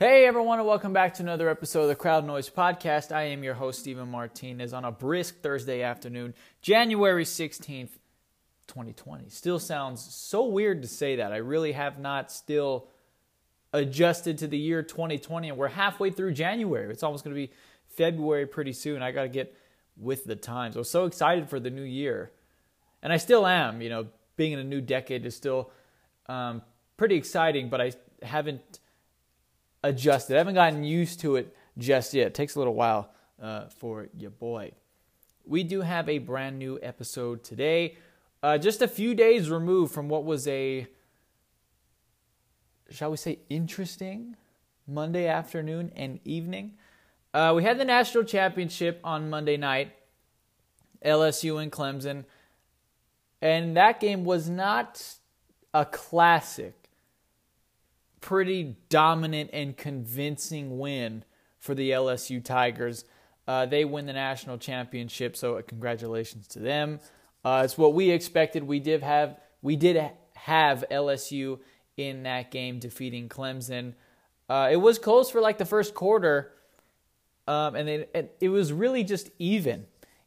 [0.00, 3.10] Hey everyone, and welcome back to another episode of the Crowd Noise Podcast.
[3.10, 7.88] I am your host, Stephen Martinez, on a brisk Thursday afternoon, January 16th,
[8.68, 9.28] 2020.
[9.28, 11.32] Still sounds so weird to say that.
[11.32, 12.86] I really have not still
[13.72, 16.92] adjusted to the year 2020, and we're halfway through January.
[16.92, 17.52] It's almost going to be
[17.88, 19.02] February pretty soon.
[19.02, 19.52] I got to get
[19.96, 20.76] with the times.
[20.76, 22.30] I was so excited for the new year,
[23.02, 23.82] and I still am.
[23.82, 24.06] You know,
[24.36, 25.72] being in a new decade is still
[26.26, 26.62] um,
[26.96, 28.78] pretty exciting, but I haven't
[29.82, 30.34] adjusted.
[30.34, 32.28] I haven't gotten used to it just yet.
[32.28, 33.10] It takes a little while
[33.40, 34.72] uh, for your boy.
[35.44, 37.96] We do have a brand new episode today,
[38.42, 40.86] uh, just a few days removed from what was a,
[42.90, 44.36] shall we say, interesting
[44.86, 46.74] Monday afternoon and evening.
[47.32, 49.92] Uh, we had the national championship on Monday night,
[51.04, 52.24] LSU and Clemson,
[53.40, 55.02] and that game was not
[55.72, 56.77] a classic
[58.20, 61.24] pretty dominant and convincing win
[61.58, 63.04] for the LSU Tigers.
[63.46, 67.00] Uh, they win the national championship, so uh, congratulations to them.
[67.44, 68.62] Uh, it's what we expected.
[68.62, 71.58] We did have we did have LSU
[71.96, 73.94] in that game defeating Clemson.
[74.48, 76.52] Uh, it was close for like the first quarter,
[77.46, 79.86] um, and it, it, was really just even.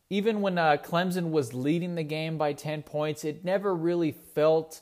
[0.09, 4.81] Even when uh, Clemson was leading the game by ten points, it never really felt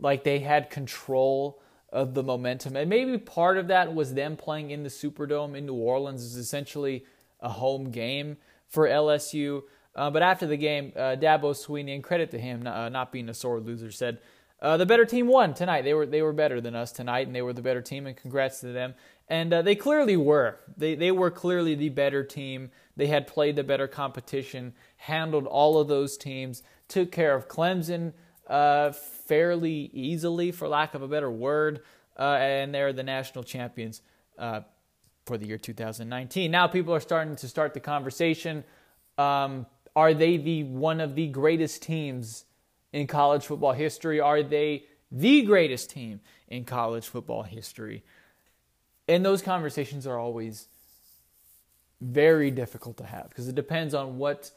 [0.00, 1.62] like they had control
[1.94, 2.74] of the momentum.
[2.76, 6.36] And maybe part of that was them playing in the Superdome in New Orleans is
[6.36, 7.04] essentially
[7.40, 8.36] a home game
[8.66, 9.62] for LSU.
[9.94, 13.28] Uh, but after the game, uh, Dabo Swinney, and credit to him, uh, not being
[13.28, 14.18] a sore loser, said
[14.60, 15.82] uh, the better team won tonight.
[15.82, 18.08] They were they were better than us tonight, and they were the better team.
[18.08, 18.94] And congrats to them.
[19.28, 20.58] And uh, they clearly were.
[20.76, 22.72] They they were clearly the better team.
[22.96, 28.14] They had played the better competition, handled all of those teams, took care of Clemson
[28.46, 31.80] uh, fairly easily, for lack of a better word,
[32.18, 34.02] uh, and they're the national champions
[34.38, 34.60] uh,
[35.24, 36.50] for the year 2019.
[36.50, 38.64] Now people are starting to start the conversation.
[39.16, 42.44] Um, are they the one of the greatest teams
[42.92, 44.20] in college football history?
[44.20, 48.04] Are they the greatest team in college football history?
[49.08, 50.68] And those conversations are always
[52.00, 54.50] very difficult to have because it depends on what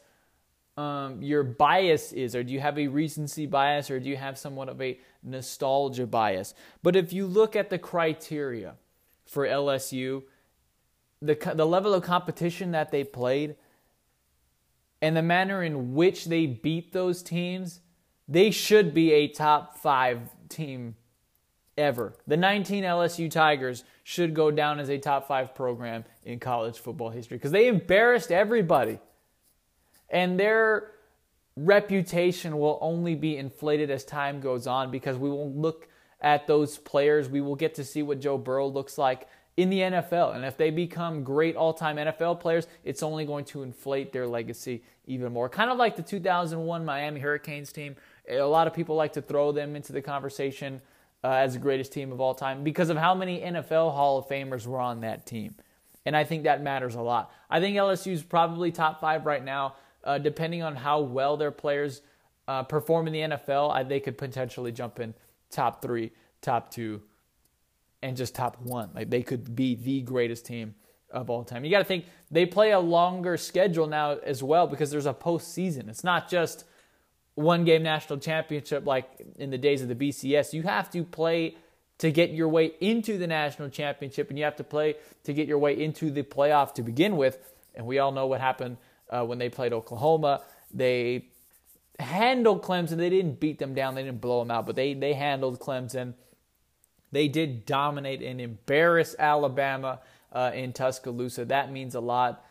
[0.78, 4.38] um, your bias is, or do you have a recency bias, or do you have
[4.38, 6.54] somewhat of a nostalgia bias?
[6.84, 8.76] But if you look at the criteria
[9.26, 10.22] for LSU,
[11.20, 13.56] the the level of competition that they played,
[15.02, 17.80] and the manner in which they beat those teams,
[18.28, 20.94] they should be a top five team
[21.76, 22.14] ever.
[22.28, 27.10] The 19 LSU Tigers should go down as a top five program in college football
[27.10, 29.00] history because they embarrassed everybody
[30.10, 30.92] and their
[31.56, 35.88] reputation will only be inflated as time goes on because we will look
[36.20, 37.28] at those players.
[37.28, 40.36] We will get to see what Joe Burrow looks like in the NFL.
[40.36, 44.26] And if they become great all time NFL players, it's only going to inflate their
[44.26, 45.48] legacy even more.
[45.48, 47.96] Kind of like the 2001 Miami Hurricanes team.
[48.28, 50.80] A lot of people like to throw them into the conversation
[51.24, 54.28] uh, as the greatest team of all time because of how many NFL Hall of
[54.28, 55.56] Famers were on that team.
[56.06, 57.32] And I think that matters a lot.
[57.50, 59.74] I think LSU is probably top five right now
[60.08, 62.00] uh, depending on how well their players
[62.48, 65.12] uh, perform in the NFL, I, they could potentially jump in
[65.50, 67.02] top three, top two,
[68.02, 68.88] and just top one.
[68.94, 70.74] Like they could be the greatest team
[71.10, 71.62] of all time.
[71.62, 75.12] You got to think they play a longer schedule now as well because there's a
[75.12, 75.90] postseason.
[75.90, 76.64] It's not just
[77.34, 80.54] one game national championship like in the days of the BCS.
[80.54, 81.56] You have to play
[81.98, 84.94] to get your way into the national championship, and you have to play
[85.24, 87.38] to get your way into the playoff to begin with.
[87.74, 88.78] And we all know what happened
[89.10, 90.42] uh, when they played Oklahoma.
[90.72, 91.26] They
[91.98, 92.96] handled Clemson.
[92.96, 93.94] They didn't beat them down.
[93.94, 96.14] They didn't blow them out, but they they handled Clemson.
[97.10, 100.00] They did dominate and embarrass Alabama
[100.32, 101.46] uh, in Tuscaloosa.
[101.46, 102.44] That means a lot.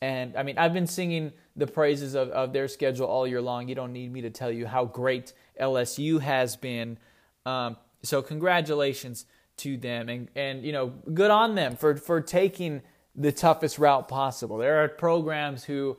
[0.00, 3.68] And I mean, I've been singing the praises of, of their schedule all year long.
[3.68, 6.98] You don't need me to tell you how great LSU has been.
[7.46, 9.26] Um, so congratulations
[9.58, 12.82] to them, and and you know, good on them for for taking
[13.14, 14.58] the toughest route possible.
[14.58, 15.96] There are programs who,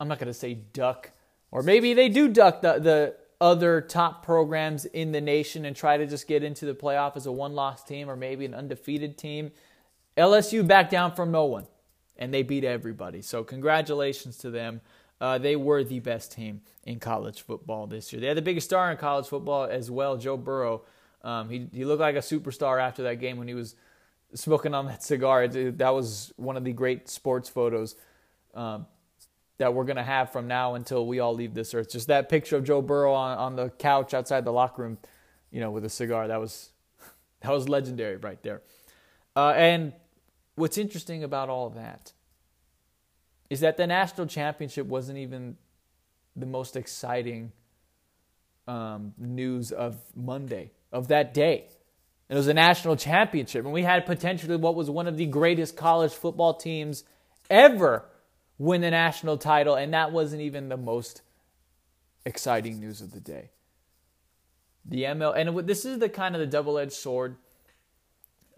[0.00, 1.12] I'm not going to say duck,
[1.50, 5.96] or maybe they do duck the, the other top programs in the nation and try
[5.96, 9.16] to just get into the playoff as a one loss team or maybe an undefeated
[9.16, 9.52] team.
[10.16, 11.66] LSU backed down from no one
[12.16, 13.22] and they beat everybody.
[13.22, 14.80] So, congratulations to them.
[15.20, 18.20] Uh, they were the best team in college football this year.
[18.20, 20.82] They had the biggest star in college football as well, Joe Burrow.
[21.22, 23.74] Um, he, he looked like a superstar after that game when he was
[24.34, 25.46] smoking on that cigar.
[25.48, 27.96] That was one of the great sports photos
[28.54, 28.86] um,
[29.58, 31.90] that we're going to have from now until we all leave this earth.
[31.90, 34.98] Just that picture of Joe Burrow on, on the couch outside the locker room,
[35.50, 36.28] you know, with a cigar.
[36.28, 36.70] That was
[37.40, 38.62] that was legendary right there.
[39.34, 39.92] Uh, and
[40.54, 42.12] what's interesting about all that
[43.50, 45.56] is that the national championship wasn't even
[46.36, 47.52] the most exciting
[48.66, 51.68] um, news of Monday, of that day.
[52.28, 55.76] It was a national championship, and we had potentially what was one of the greatest
[55.76, 57.04] college football teams
[57.48, 58.04] ever
[58.58, 61.22] win the national title, and that wasn't even the most
[62.26, 63.50] exciting news of the day.
[64.84, 67.36] The ML, and this is the kind of the double edged sword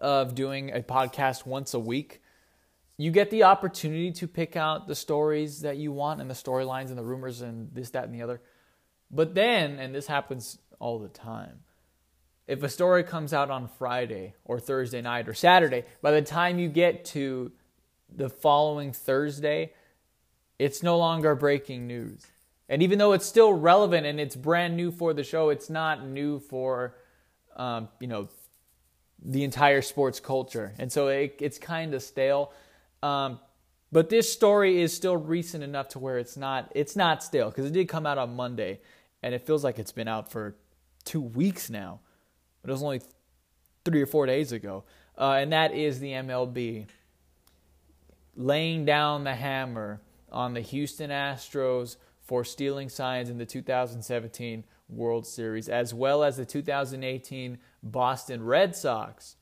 [0.00, 2.22] of doing a podcast once a week.
[2.96, 6.88] You get the opportunity to pick out the stories that you want and the storylines
[6.88, 8.40] and the rumors and this, that, and the other.
[9.10, 11.60] But then, and this happens all the time,
[12.50, 16.58] if a story comes out on Friday or Thursday night or Saturday, by the time
[16.58, 17.52] you get to
[18.12, 19.72] the following Thursday,
[20.58, 22.26] it's no longer breaking news.
[22.68, 26.04] And even though it's still relevant and it's brand new for the show, it's not
[26.04, 26.96] new for,
[27.56, 28.28] um, you know,
[29.24, 30.74] the entire sports culture.
[30.76, 32.52] And so it, it's kind of stale.
[33.00, 33.38] Um,
[33.92, 37.66] but this story is still recent enough to where it's not it's not stale because
[37.66, 38.80] it did come out on Monday,
[39.22, 40.56] and it feels like it's been out for
[41.04, 42.00] two weeks now.
[42.62, 43.00] But it was only
[43.84, 44.84] three or four days ago,
[45.18, 46.86] uh, and that is the MLB
[48.36, 55.26] laying down the hammer on the Houston Astros for stealing signs in the 2017 World
[55.26, 59.36] Series, as well as the 2018 Boston Red Sox,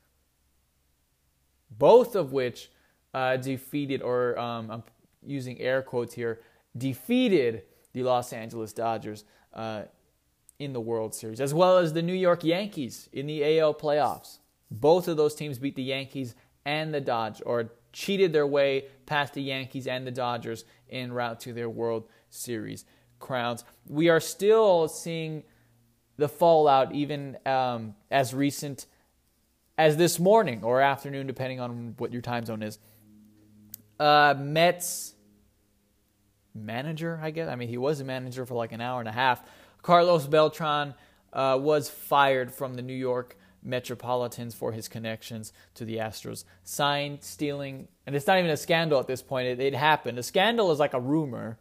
[1.70, 2.70] both of which
[3.14, 4.82] uh, defeated, or um, I'm
[5.26, 6.40] using air quotes here,
[6.76, 7.62] defeated
[7.92, 9.24] the Los Angeles Dodgers
[9.54, 9.82] uh,
[10.58, 14.38] in the World Series, as well as the New York Yankees in the AL playoffs.
[14.70, 16.34] Both of those teams beat the Yankees
[16.64, 21.40] and the Dodgers, or cheated their way past the Yankees and the Dodgers en route
[21.40, 22.84] to their World Series
[23.18, 23.64] crowns.
[23.86, 25.44] We are still seeing
[26.16, 28.86] the fallout even um, as recent
[29.76, 32.78] as this morning or afternoon, depending on what your time zone is.
[33.98, 35.14] Uh, Mets
[36.54, 37.48] manager, I guess.
[37.48, 39.42] I mean, he was a manager for like an hour and a half.
[39.88, 40.92] Carlos Beltran
[41.32, 46.44] uh, was fired from the New York Metropolitans for his connections to the Astros.
[46.62, 49.48] Sign stealing, and it's not even a scandal at this point.
[49.48, 50.18] It, it happened.
[50.18, 51.58] A scandal is like a rumor,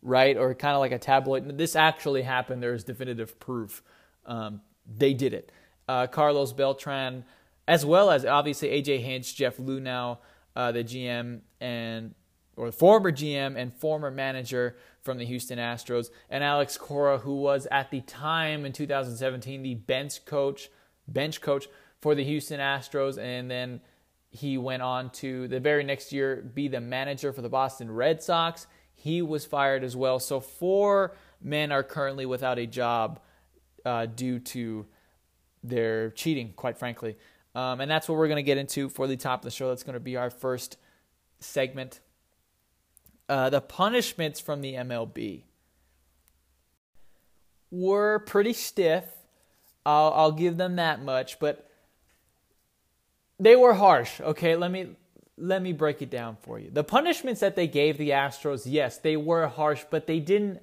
[0.00, 0.38] right?
[0.38, 1.58] Or kind of like a tabloid.
[1.58, 2.62] This actually happened.
[2.62, 3.82] There is definitive proof.
[4.24, 5.52] Um, they did it.
[5.86, 7.26] Uh, Carlos Beltran,
[7.68, 10.16] as well as obviously AJ Hinch, Jeff Luhnow,
[10.56, 12.14] uh, the GM and
[12.56, 14.76] or former GM and former manager
[15.06, 19.74] from the Houston Astros, and Alex Cora, who was at the time in 2017 the
[19.74, 20.68] bench coach
[21.08, 21.68] bench coach
[22.00, 23.80] for the Houston Astros, and then
[24.30, 28.22] he went on to the very next year be the manager for the Boston Red
[28.22, 28.66] Sox.
[28.94, 30.18] He was fired as well.
[30.18, 33.20] So four men are currently without a job
[33.84, 34.86] uh, due to
[35.62, 37.16] their cheating, quite frankly.
[37.54, 39.68] Um, and that's what we're going to get into for the top of the show.
[39.68, 40.76] That's going to be our first
[41.40, 42.00] segment.
[43.28, 45.42] Uh, the punishments from the MLB
[47.70, 49.04] were pretty stiff
[49.86, 51.70] I'll, I'll give them that much, but
[53.38, 54.20] they were harsh.
[54.20, 54.88] Okay, let me
[55.38, 56.70] let me break it down for you.
[56.70, 60.60] The punishments that they gave the Astros, yes, they were harsh, but they didn't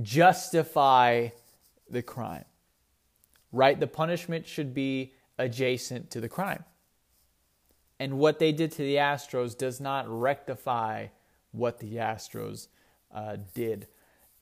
[0.00, 1.28] justify
[1.90, 2.44] the crime.
[3.52, 3.78] Right?
[3.78, 6.64] The punishment should be adjacent to the crime.
[7.98, 11.08] And what they did to the Astros does not rectify
[11.58, 12.68] what the Astros
[13.14, 13.86] uh, did.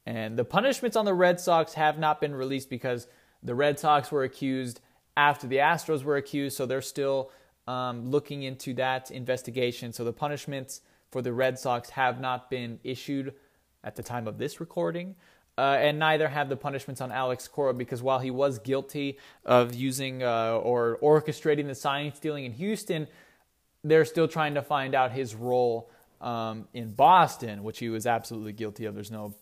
[0.05, 3.09] And the punishments on the Red Sox have not been released because
[3.43, 4.81] the Red Sox were accused
[5.17, 7.31] after the Astros were accused, so they're still
[7.67, 9.93] um, looking into that investigation.
[9.93, 13.35] So the punishments for the Red Sox have not been issued
[13.83, 15.17] at the time of this recording.
[15.59, 19.75] Uh, and neither have the punishments on Alex Cora because while he was guilty of
[19.75, 23.09] using uh, or orchestrating the sign stealing in Houston,
[23.83, 28.53] they're still trying to find out his role um, in Boston, which he was absolutely
[28.53, 28.95] guilty of.
[28.95, 29.35] There's no,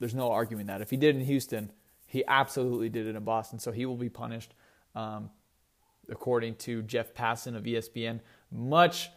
[0.00, 1.70] there's no arguing that if he did in Houston,
[2.06, 4.54] he absolutely did it in Boston, so he will be punished,
[4.94, 5.30] um,
[6.08, 8.20] according to Jeff Passan of ESPN,
[8.50, 9.10] much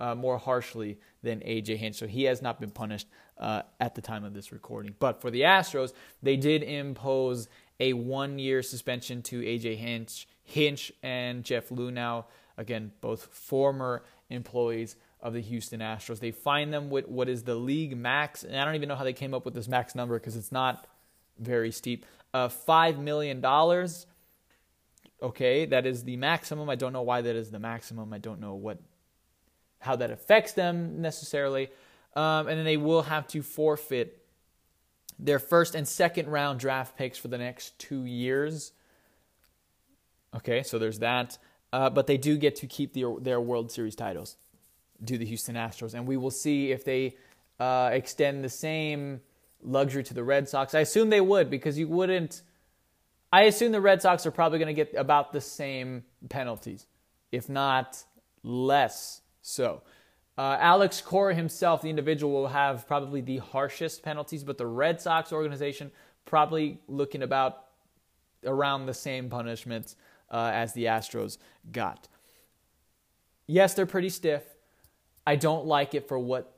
[0.00, 1.96] uh, more harshly than AJ Hinch.
[1.96, 3.06] So he has not been punished
[3.38, 4.94] uh, at the time of this recording.
[4.98, 7.48] But for the Astros, they did impose
[7.80, 12.24] a one-year suspension to AJ Hinch, Hinch and Jeff Luhnow.
[12.58, 16.18] Again, both former employees of the Houston Astros.
[16.20, 19.04] They find them with what is the league max, and I don't even know how
[19.04, 20.86] they came up with this max number because it's not
[21.38, 23.44] very steep of $5 million.
[25.22, 26.68] Okay, that is the maximum.
[26.68, 28.12] I don't know why that is the maximum.
[28.12, 28.78] I don't know what
[29.80, 31.68] how that affects them necessarily.
[32.14, 34.24] Um, and then they will have to forfeit
[35.18, 38.72] their first and second round draft picks for the next two years.
[40.36, 41.38] Okay, so there's that.
[41.72, 44.36] uh, but they do get to keep the, their World Series titles,
[45.04, 47.16] do the Houston Astros, and we will see if they
[47.58, 49.20] uh, extend the same
[49.62, 50.74] luxury to the Red Sox.
[50.74, 52.42] I assume they would because you wouldn't.
[53.32, 56.86] I assume the Red Sox are probably going to get about the same penalties,
[57.30, 58.02] if not
[58.42, 59.82] less so.
[60.36, 65.00] Uh, Alex Cora himself, the individual, will have probably the harshest penalties, but the Red
[65.00, 65.90] Sox organization
[66.24, 67.66] probably looking about
[68.44, 69.96] around the same punishments
[70.30, 71.38] uh, as the Astros
[71.70, 72.08] got.
[73.46, 74.42] Yes, they're pretty stiff.
[75.26, 76.56] I don't like it for what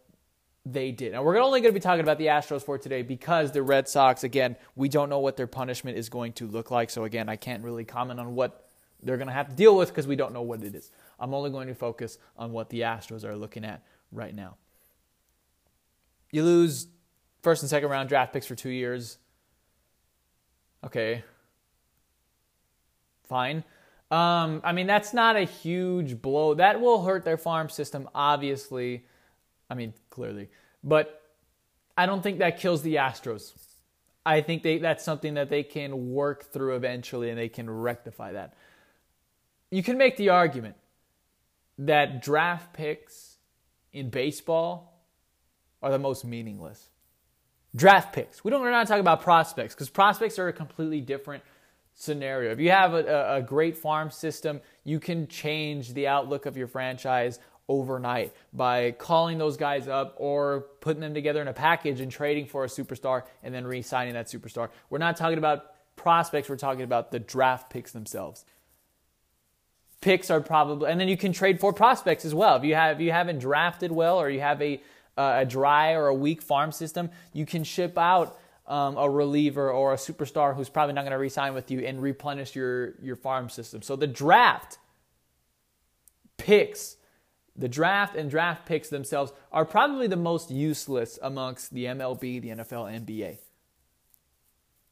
[0.67, 1.13] they did.
[1.13, 3.89] Now, we're only going to be talking about the Astros for today because the Red
[3.89, 6.89] Sox, again, we don't know what their punishment is going to look like.
[6.91, 8.71] So, again, I can't really comment on what
[9.03, 10.91] they're going to have to deal with because we don't know what it is.
[11.21, 14.57] I'm only going to focus on what the Astros are looking at right now.
[16.33, 16.89] You lose
[17.43, 19.19] first and second round draft picks for two years.
[20.83, 21.23] Okay.
[23.25, 23.65] Fine.
[24.11, 26.55] Um, I mean, that's not a huge blow.
[26.55, 29.07] That will hurt their farm system, obviously.
[29.69, 30.51] I mean, clearly.
[30.83, 31.23] But
[31.97, 33.53] I don't think that kills the Astros.
[34.27, 38.33] I think they, that's something that they can work through eventually and they can rectify
[38.33, 38.55] that.
[39.71, 40.77] You can make the argument
[41.79, 43.39] that draft picks
[43.93, 45.03] in baseball
[45.83, 46.91] are the most meaningless.
[47.75, 48.45] Draft picks.
[48.45, 51.43] We don't, we're not talking about prospects because prospects are a completely different
[51.95, 52.51] scenario.
[52.51, 56.67] If you have a, a, great farm system, you can change the outlook of your
[56.67, 62.11] franchise overnight by calling those guys up or putting them together in a package and
[62.11, 64.71] trading for a superstar and then re signing that superstar.
[64.91, 68.45] We're not talking about prospects, we're talking about the draft picks themselves.
[70.01, 72.57] Picks are probably, and then you can trade for prospects as well.
[72.57, 74.83] If you have, if you haven't drafted well, or you have a
[75.17, 79.71] uh, a dry or a weak farm system, you can ship out um, a reliever
[79.71, 83.17] or a superstar who's probably not going to re-sign with you and replenish your your
[83.17, 83.83] farm system.
[83.83, 84.79] So the draft
[86.37, 86.97] picks,
[87.57, 92.49] the draft and draft picks themselves are probably the most useless amongst the MLB, the
[92.49, 93.39] NFL, NBA.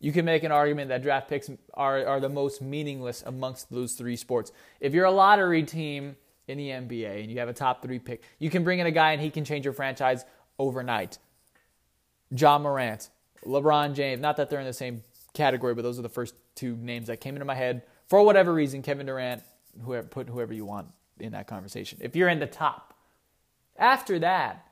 [0.01, 3.95] You can make an argument that draft picks are, are the most meaningless amongst those
[3.95, 4.51] three sports.
[4.81, 6.17] If you're a lottery team
[6.49, 8.91] in the NBA and you have a top three pick, you can bring in a
[8.91, 10.25] guy and he can change your franchise
[10.59, 11.19] overnight.
[12.37, 13.11] Ja Morant,
[13.45, 15.03] LeBron James, not that they're in the same
[15.35, 17.83] category, but those are the first two names that came into my head.
[18.09, 19.43] For whatever reason, Kevin Durant,
[19.85, 21.99] whoever, put whoever you want in that conversation.
[22.03, 22.95] If you're in the top,
[23.77, 24.67] after that,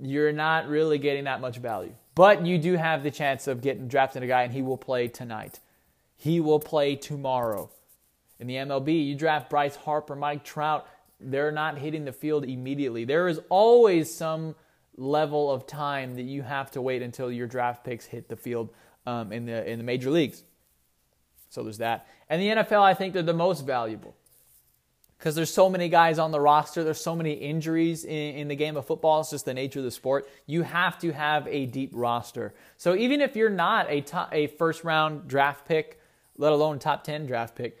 [0.00, 1.94] you're not really getting that much value.
[2.14, 5.08] But you do have the chance of getting drafted a guy, and he will play
[5.08, 5.60] tonight.
[6.16, 7.70] He will play tomorrow.
[8.38, 10.86] In the MLB, you draft Bryce Harper, Mike Trout,
[11.20, 13.04] they're not hitting the field immediately.
[13.04, 14.56] There is always some
[14.96, 18.70] level of time that you have to wait until your draft picks hit the field
[19.06, 20.44] um, in the in the major leagues.
[21.48, 22.06] So there's that.
[22.30, 24.14] And the NFL, I think they're the most valuable
[25.18, 26.82] because there's so many guys on the roster.
[26.82, 29.20] There's so many injuries in, in, the game of football.
[29.20, 30.28] It's just the nature of the sport.
[30.46, 32.54] You have to have a deep roster.
[32.76, 36.00] So even if you're not a top, a first round draft pick,
[36.38, 37.78] let alone top ten draft pick,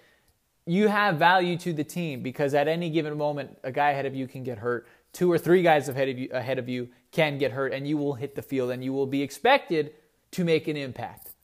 [0.66, 4.14] you have value to the team because at any given moment, a guy ahead of
[4.14, 7.38] you can get hurt two or three guys ahead of you, ahead of you can
[7.38, 9.92] get hurt, and you will hit the field and you will be expected
[10.32, 11.34] to make an impact.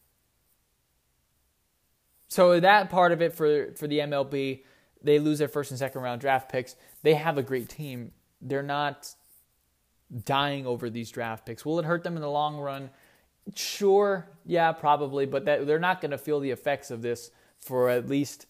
[2.28, 4.62] So that part of it for, for the MLB,
[5.02, 6.76] they lose their first and second round draft picks.
[7.02, 8.12] They have a great team.
[8.40, 9.14] They're not
[10.24, 11.64] dying over these draft picks.
[11.64, 12.90] Will it hurt them in the long run?
[13.54, 17.88] Sure, yeah, probably, but that, they're not going to feel the effects of this for
[17.88, 18.46] at least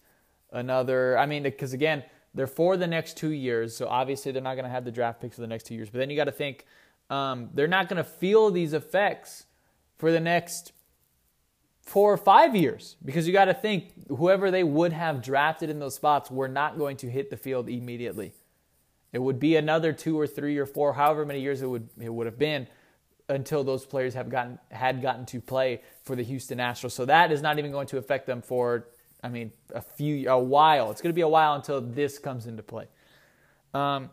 [0.51, 1.17] another.
[1.17, 4.65] I mean, because again, they're for the next two years, so obviously they're not going
[4.65, 5.89] to have the draft picks for the next two years.
[5.89, 6.65] But then you got to think
[7.09, 9.45] um, they're not going to feel these effects
[9.97, 10.71] for the next
[11.81, 15.79] four or five years because you got to think whoever they would have drafted in
[15.79, 18.31] those spots were not going to hit the field immediately.
[19.11, 22.09] It would be another two or three or four, however many years it would it
[22.09, 22.67] would have been
[23.27, 26.91] until those players have gotten had gotten to play for the Houston Astros.
[26.91, 28.87] So that is not even going to affect them for
[29.21, 30.91] I mean, a few, a while.
[30.91, 32.87] It's going to be a while until this comes into play.
[33.73, 34.09] Um,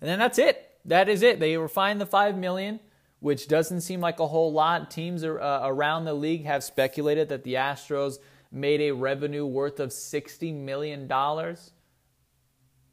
[0.00, 0.78] and then that's it.
[0.84, 1.40] That is it.
[1.40, 2.78] They were fined the five million,
[3.20, 4.90] which doesn't seem like a whole lot.
[4.90, 8.18] Teams are, uh, around the league have speculated that the Astros
[8.52, 11.72] made a revenue worth of sixty million dollars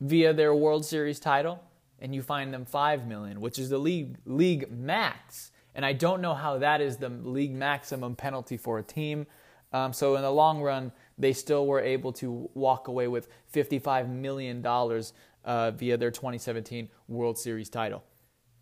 [0.01, 1.63] via their World Series title,
[2.00, 5.51] and you find them five million, which is the league league max.
[5.75, 9.27] And I don't know how that is the league maximum penalty for a team.
[9.72, 14.10] Um, so in the long run, they still were able to walk away with $55
[14.10, 18.03] million uh, via their 2017 World Series title.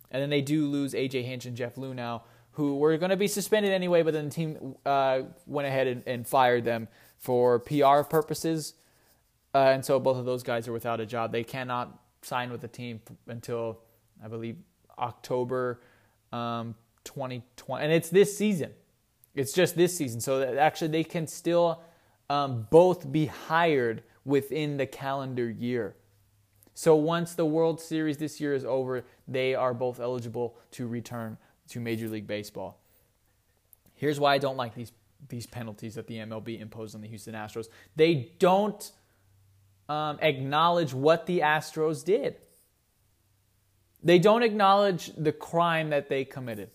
[0.10, 2.22] And then they do lose AJ Hinch and Jeff Luhnow,
[2.54, 6.04] who were going to be suspended anyway, but then the team uh, went ahead and,
[6.06, 8.74] and, fired them for PR purposes.
[9.54, 11.32] uh, and so both of those guys are without a job.
[11.32, 13.80] They cannot sign with the team until
[14.24, 14.58] I believe
[15.00, 15.82] October
[16.34, 18.72] um, 2020, and it's this season.
[19.34, 21.82] It's just this season, so actually they can still
[22.32, 25.96] um, both be hired within the calendar year.
[26.74, 31.38] So once the World Series this year is over, they are both eligible to return
[31.68, 32.80] to Major League Baseball.
[33.96, 34.94] Here's why I don't like these
[35.28, 37.68] these penalties that the MLB imposed on the Houston Astros.
[37.96, 38.92] They don't
[39.88, 42.38] um, acknowledge what the Astros did.
[44.02, 46.72] They don't acknowledge the crime that they committed.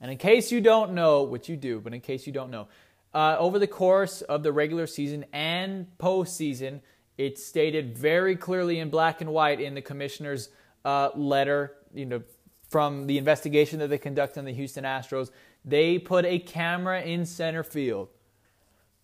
[0.00, 2.68] And in case you don't know, which you do, but in case you don't know,
[3.14, 6.80] uh, over the course of the regular season and postseason,
[7.18, 10.48] it's stated very clearly in black and white in the commissioner's
[10.84, 12.22] uh, letter, you know,
[12.68, 15.30] from the investigation that they conducted on the Houston Astros.
[15.64, 18.08] They put a camera in center field,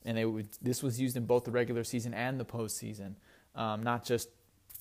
[0.05, 3.15] and they would, this was used in both the regular season and the postseason,
[3.55, 4.31] um, not just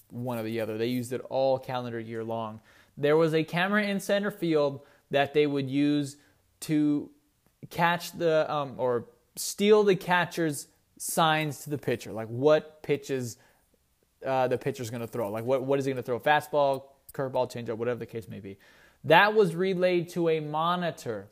[0.10, 0.78] one or the other.
[0.78, 2.62] They used it all calendar year long.
[2.98, 4.82] There was a camera in center field
[5.12, 6.16] that they would use
[6.62, 7.10] to
[7.70, 9.06] catch the um, or
[9.38, 10.68] steal the catcher's
[10.98, 13.38] signs to the pitcher, like what pitches
[14.26, 16.84] uh, the pitcher's going to throw, like what what is he going to throw, fastball,
[17.14, 18.58] curveball, changeup, whatever the case may be.
[19.04, 21.28] That was relayed to a monitor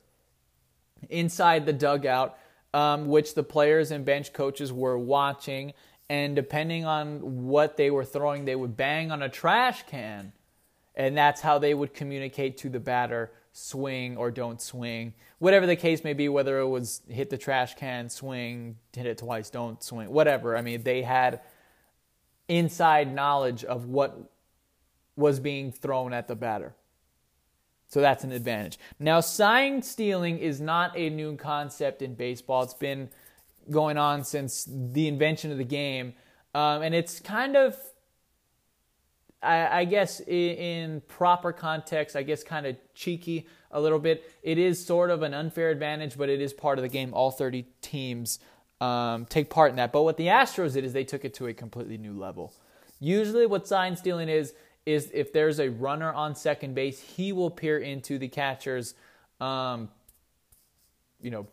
[1.09, 2.37] inside the dugout,
[2.73, 5.73] um, which the players and bench coaches were watching.
[6.07, 10.33] And depending on what they were throwing, they would bang on a trash can.
[10.93, 15.77] And that's how they would communicate to the batter swing or don't swing, whatever the
[15.77, 19.81] case may be, whether it was hit the trash can, swing, hit it twice, don't
[19.81, 20.57] swing, whatever.
[20.57, 21.39] I mean, they had
[22.49, 24.29] inside knowledge of what
[25.15, 26.75] was being thrown at the batter.
[27.87, 28.77] So that's an advantage.
[28.99, 32.63] Now, sign stealing is not a new concept in baseball.
[32.63, 33.09] It's been
[33.71, 36.13] going on since the invention of the game.
[36.53, 37.77] Um, and it's kind of
[39.41, 44.29] I, I guess in, in proper context, I guess kind of cheeky a little bit.
[44.41, 47.13] It is sort of an unfair advantage, but it is part of the game.
[47.13, 48.39] All 30 teams
[48.81, 49.91] um, take part in that.
[49.91, 52.53] But what the Astros did is they took it to a completely new level.
[52.99, 54.53] Usually, what sign stealing is
[54.85, 58.93] is if there's a runner on second base, he will peer into the catcher's,
[59.41, 59.89] um,
[61.19, 61.47] you know,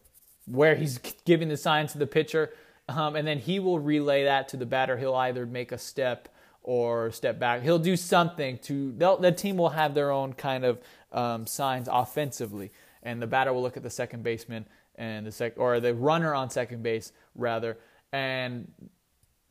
[0.46, 2.52] where he's giving the sign to the pitcher,
[2.88, 4.98] um, and then he will relay that to the batter.
[4.98, 6.28] He'll either make a step
[6.62, 7.62] or step back.
[7.62, 10.80] He'll do something to the team will have their own kind of
[11.12, 12.72] um, signs offensively,
[13.02, 16.34] and the batter will look at the second baseman and the sec or the runner
[16.34, 17.78] on second base rather,
[18.12, 18.70] and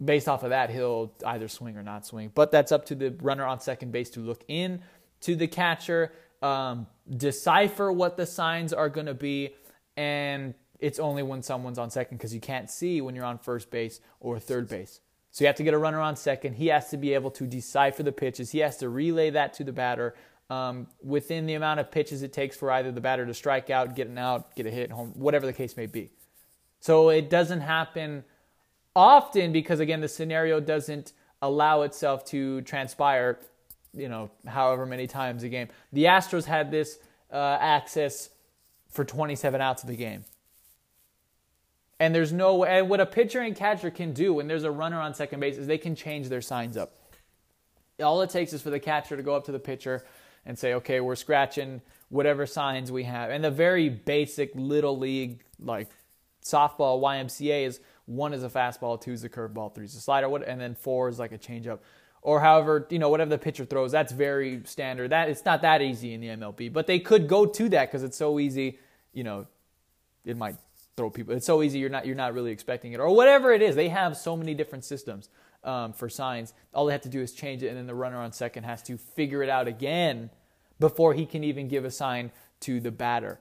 [0.04, 2.32] based off of that, he'll either swing or not swing.
[2.34, 4.82] But that's up to the runner on second base to look in
[5.22, 9.56] to the catcher, um, decipher what the signs are going to be,
[9.96, 13.70] and it's only when someone's on second because you can't see when you're on first
[13.70, 15.00] base or third base.
[15.32, 16.56] So you have to get a runner on second.
[16.56, 18.52] He has to be able to decipher the pitches.
[18.52, 20.14] He has to relay that to the batter
[20.50, 23.96] um, within the amount of pitches it takes for either the batter to strike out,
[23.96, 26.12] get an out, get a hit, home, whatever the case may be.
[26.82, 28.26] So it doesn't happen
[28.94, 33.40] often because again the scenario doesn't allow itself to transpire,
[33.94, 35.70] you know, however many times a game.
[35.94, 37.00] The Astros had this
[37.32, 38.30] uh, access
[38.90, 40.26] for 27 outs of the game.
[42.02, 45.00] And there's no and what a pitcher and catcher can do when there's a runner
[45.00, 46.94] on second base is they can change their signs up.
[48.02, 50.04] All it takes is for the catcher to go up to the pitcher
[50.44, 55.44] and say, "Okay, we're scratching whatever signs we have." And the very basic little league
[55.60, 55.90] like
[56.44, 60.36] softball YMCA is one is a fastball, two is a curveball, three is a slider,
[60.38, 61.82] and then four is like a changeup
[62.24, 65.82] or however you know whatever the pitcher throws that's very standard that it's not that
[65.82, 68.78] easy in the mlb but they could go to that because it's so easy
[69.12, 69.48] you know
[70.24, 70.56] it might
[70.98, 71.34] throw people.
[71.36, 71.80] It's so easy.
[71.80, 73.76] You're not you're not really expecting it, or whatever it is.
[73.76, 75.30] They have so many different systems
[75.64, 76.54] um, for signs.
[76.74, 78.82] All they have to do is change it, and then the runner on second has
[78.84, 80.30] to figure it out again
[80.80, 83.40] before he can even give a sign to the batter.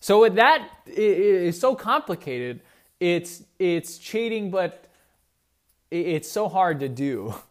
[0.00, 2.60] So with that is so complicated.
[2.98, 4.86] It's it's cheating, but
[5.90, 7.34] it's so hard to do.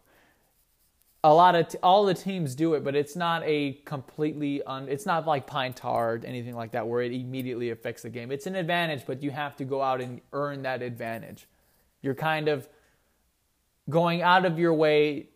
[1.22, 4.88] a lot of t- all the teams do it, but it's not a completely un,
[4.88, 8.32] it's not like pine tar or anything like that where it immediately affects the game.
[8.32, 11.46] It's an advantage, but you have to go out and earn that advantage.
[12.00, 12.68] You're kind of
[13.90, 15.28] going out of your way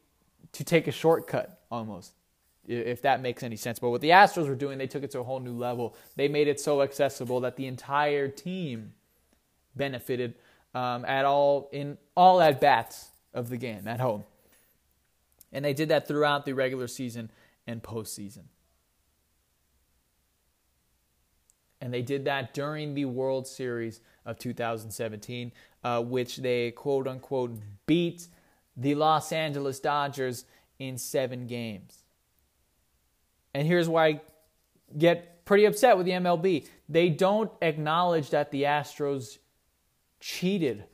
[0.53, 2.13] to take a shortcut almost.
[2.67, 3.79] If that makes any sense.
[3.79, 5.95] But what the Astros were doing, they took it to a whole new level.
[6.17, 8.95] They made it so accessible that the entire team
[9.77, 10.35] benefited
[10.75, 14.25] um, at all in all at bats of the game at home.
[15.55, 17.31] And they did that throughout the regular season
[17.67, 18.45] and postseason.
[21.81, 25.53] And they did that during the World Series of 2017,
[25.85, 28.27] uh, which they quote unquote beat
[28.77, 30.45] the Los Angeles Dodgers
[30.79, 32.05] in seven games.
[33.55, 34.21] And here's why I
[34.97, 36.67] get pretty upset with the MLB.
[36.89, 39.39] They don't acknowledge that the Astros
[40.21, 40.85] cheated,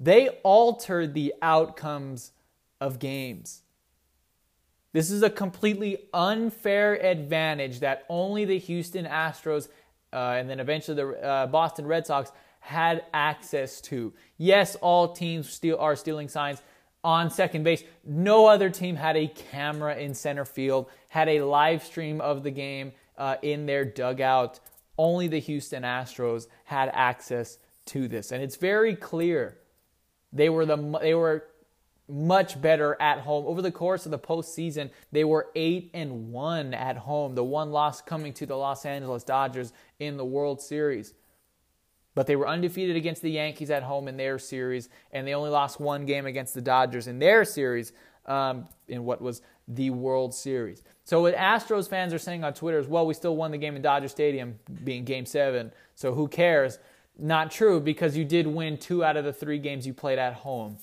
[0.00, 2.32] they altered the outcomes
[2.80, 3.61] of games.
[4.92, 9.68] This is a completely unfair advantage that only the Houston Astros
[10.12, 14.12] uh, and then eventually the uh, Boston Red Sox had access to.
[14.36, 16.62] Yes, all teams still are stealing signs
[17.02, 17.82] on second base.
[18.04, 22.50] No other team had a camera in center field, had a live stream of the
[22.50, 24.60] game uh, in their dugout.
[24.98, 29.58] Only the Houston Astros had access to this, and it's very clear
[30.32, 31.44] they were the they were
[32.12, 34.90] much better at home over the course of the postseason.
[35.12, 37.34] They were eight and one at home.
[37.34, 41.14] The one loss coming to the Los Angeles Dodgers in the World Series.
[42.14, 45.48] But they were undefeated against the Yankees at home in their series, and they only
[45.48, 47.94] lost one game against the Dodgers in their series
[48.26, 50.82] um, in what was the World Series.
[51.04, 53.74] So what Astros fans are saying on Twitter is, well, we still won the game
[53.74, 55.72] in Dodger Stadium, being Game Seven.
[55.94, 56.78] So who cares?
[57.18, 60.34] Not true because you did win two out of the three games you played at
[60.34, 60.76] home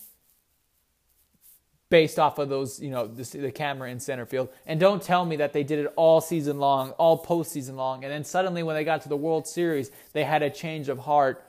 [1.90, 4.50] based off of those, you know, the, the, camera in center field.
[4.68, 8.14] And don't tell me that they did it all season long, all postseason long, and
[8.14, 11.44] then suddenly when they got to the World Series, they had a change of heart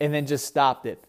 [0.00, 1.02] and then just stopped it.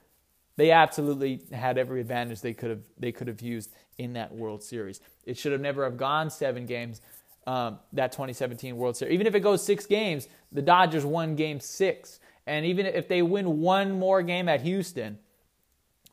[0.57, 4.63] They absolutely had every advantage they could have they could have used in that World
[4.63, 5.01] Series.
[5.25, 7.01] It should have never have gone seven games.
[7.45, 9.13] Um, that 2017 World Series.
[9.13, 13.21] Even if it goes six games, the Dodgers won Game Six, and even if they
[13.21, 15.17] win one more game at Houston,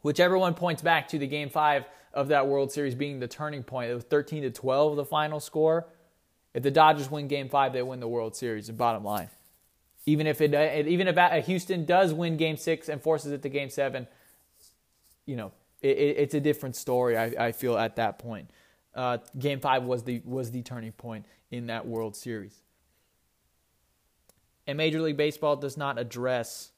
[0.02, 3.62] whichever one points back to the Game Five of that World Series being the turning
[3.62, 3.90] point.
[3.90, 5.86] It was 13 to 12 the final score.
[6.54, 8.68] If the Dodgers win Game Five, they win the World Series.
[8.68, 9.28] The bottom line,
[10.06, 10.54] even if it
[10.86, 14.06] even if Houston does win Game Six and forces it to Game Seven,
[15.26, 15.50] you know
[15.82, 17.18] it, it, it's a different story.
[17.18, 18.50] I, I feel at that point,
[18.94, 22.62] uh, Game Five was the was the turning point in that World Series.
[24.66, 26.70] And Major League Baseball does not address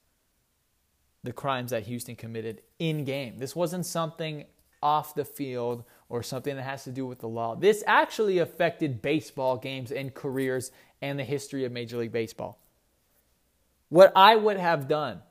[1.23, 3.39] the crimes that Houston committed in game.
[3.39, 4.45] This wasn't something
[4.87, 7.57] off the field or something that has to do with the law.
[7.57, 10.71] This actually affected baseball games and careers
[11.03, 12.61] and the history of Major League Baseball.
[13.89, 15.23] What I would have done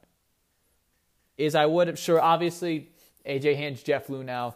[1.38, 2.90] is I would have, sure, obviously,
[3.26, 4.56] AJ Hinch, Jeff Luhnow,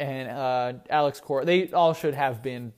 [0.00, 2.72] and uh, Alex Cora, they all should have been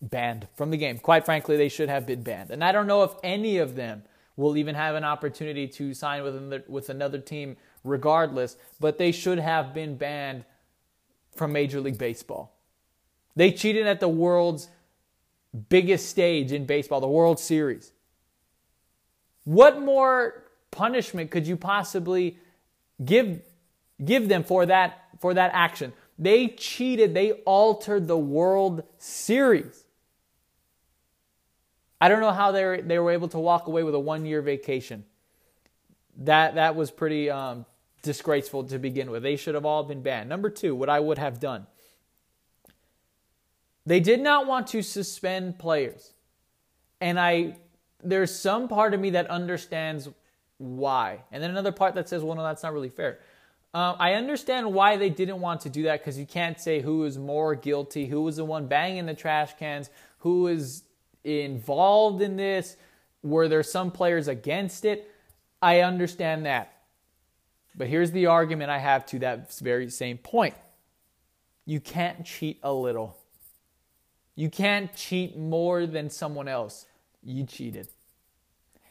[0.00, 0.98] banned from the game.
[0.98, 2.50] Quite frankly, they should have been banned.
[2.50, 4.02] And I don't know if any of them
[4.36, 9.12] will even have an opportunity to sign with another, with another team regardless, but they
[9.12, 10.44] should have been banned
[11.34, 12.52] from Major League Baseball.
[13.36, 14.68] They cheated at the world's
[15.68, 17.92] biggest stage in baseball, the World Series.
[19.44, 22.38] What more punishment could you possibly
[23.04, 23.40] give
[24.04, 25.92] give them for that for that action?
[26.18, 29.84] They cheated, they altered the World Series.
[32.00, 34.26] I don't know how they were, they were able to walk away with a one
[34.26, 35.04] year vacation.
[36.18, 37.64] That that was pretty um,
[38.02, 39.22] disgraceful to begin with.
[39.22, 40.28] They should have all been banned.
[40.28, 41.66] Number two, what I would have done.
[43.86, 46.12] They did not want to suspend players.
[47.00, 47.56] And I
[48.02, 50.08] there's some part of me that understands
[50.58, 51.20] why.
[51.32, 53.20] And then another part that says, well, no, that's not really fair.
[53.72, 57.04] Uh, I understand why they didn't want to do that because you can't say who
[57.04, 60.82] is more guilty, who was the one banging the trash cans, who is
[61.24, 62.76] involved in this,
[63.22, 65.10] were there some players against it.
[65.62, 66.79] I understand that.
[67.74, 70.54] But here's the argument I have to that very same point
[71.66, 73.16] you can't cheat a little.
[74.34, 76.86] You can't cheat more than someone else.
[77.22, 77.88] You cheated.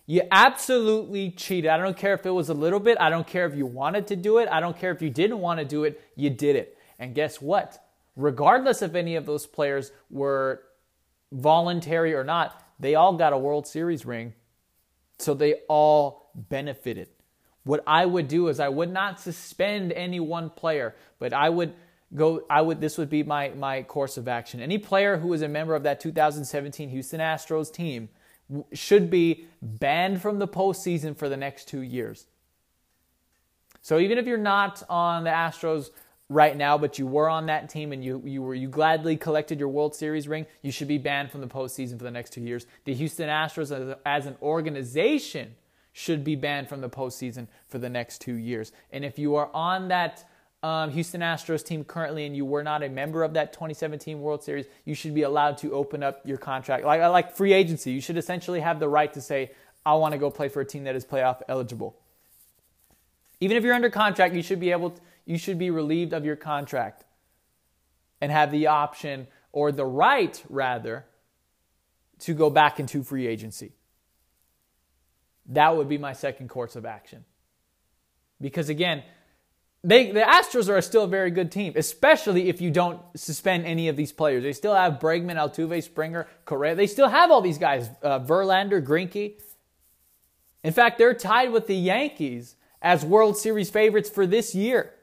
[0.05, 1.69] You absolutely cheated.
[1.69, 2.97] I don't care if it was a little bit.
[2.99, 4.49] I don't care if you wanted to do it.
[4.49, 6.01] I don't care if you didn't want to do it.
[6.15, 6.77] You did it.
[6.97, 7.83] And guess what?
[8.15, 10.63] Regardless if any of those players were
[11.31, 14.33] voluntary or not, they all got a World Series ring.
[15.17, 17.09] So they all benefited.
[17.69, 21.75] What I would do is I would not suspend any one player, but I would
[22.15, 24.60] go I would this would be my my course of action.
[24.60, 28.10] Any player who is a member of that 2017 Houston Astros team
[28.73, 32.25] should be banned from the postseason for the next 2 years.
[33.84, 35.91] So even if you're not on the Astros
[36.27, 39.60] right now, but you were on that team and you you were you gladly collected
[39.60, 42.41] your World Series ring, you should be banned from the postseason for the next two
[42.41, 42.65] years.
[42.86, 45.53] The Houston Astros as, as an organization
[45.91, 48.71] should be banned from the postseason for the next two years.
[48.91, 50.25] And if you are on that
[50.62, 54.43] um, Houston Astros team currently and you were not a member of that 2017 World
[54.43, 56.84] Series, you should be allowed to open up your contract.
[56.84, 59.52] Like, like free agency, you should essentially have the right to say,
[59.86, 61.97] I want to go play for a team that is playoff eligible.
[63.39, 66.25] Even if you're under contract, you should be able to, you should be relieved of
[66.25, 67.06] your contract
[68.19, 71.06] and have the option or the right, rather,
[72.19, 73.71] to go back into free agency.
[75.49, 77.25] That would be my second course of action.
[78.39, 79.03] Because again,
[79.83, 83.88] they, the Astros are still a very good team, especially if you don't suspend any
[83.88, 84.43] of these players.
[84.43, 86.75] They still have Bregman, Altuve, Springer, Correa.
[86.75, 89.39] They still have all these guys, uh, Verlander, Greinke.
[90.63, 94.93] In fact, they're tied with the Yankees as World Series favorites for this year.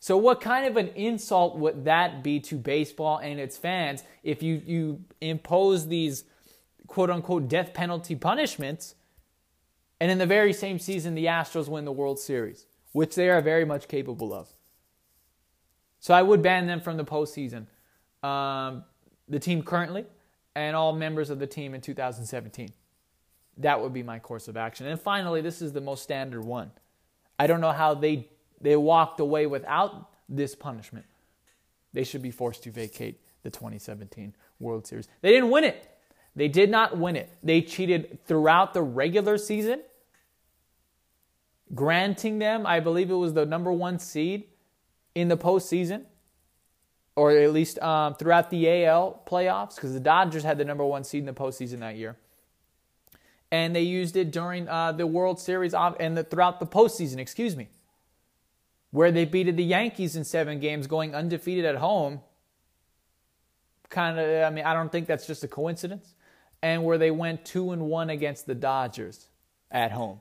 [0.00, 4.42] So, what kind of an insult would that be to baseball and its fans if
[4.42, 6.24] you, you impose these
[6.86, 8.94] quote unquote death penalty punishments
[10.00, 13.40] and in the very same season the Astros win the World Series, which they are
[13.40, 14.48] very much capable of?
[16.00, 17.66] So, I would ban them from the postseason.
[18.22, 18.84] Um,
[19.28, 20.04] the team currently
[20.54, 22.70] and all members of the team in 2017.
[23.58, 24.86] That would be my course of action.
[24.86, 26.70] And finally, this is the most standard one.
[27.38, 28.28] I don't know how they
[28.60, 31.06] they walked away without this punishment.
[31.92, 35.08] They should be forced to vacate the 2017 World Series.
[35.20, 35.88] They didn't win it.
[36.38, 37.30] They did not win it.
[37.42, 39.82] They cheated throughout the regular season,
[41.74, 44.44] granting them, I believe it was the number one seed
[45.14, 46.04] in the postseason,
[47.16, 51.04] or at least um, throughout the AL playoffs, because the Dodgers had the number one
[51.04, 52.16] seed in the postseason that year.
[53.50, 57.56] And they used it during uh, the World Series and the, throughout the postseason, excuse
[57.56, 57.68] me
[58.90, 62.20] where they beat the Yankees in seven games, going undefeated at home.
[63.90, 66.14] Kind of, I mean, I don't think that's just a coincidence.
[66.62, 69.28] And where they went two and one against the Dodgers
[69.70, 70.20] at home.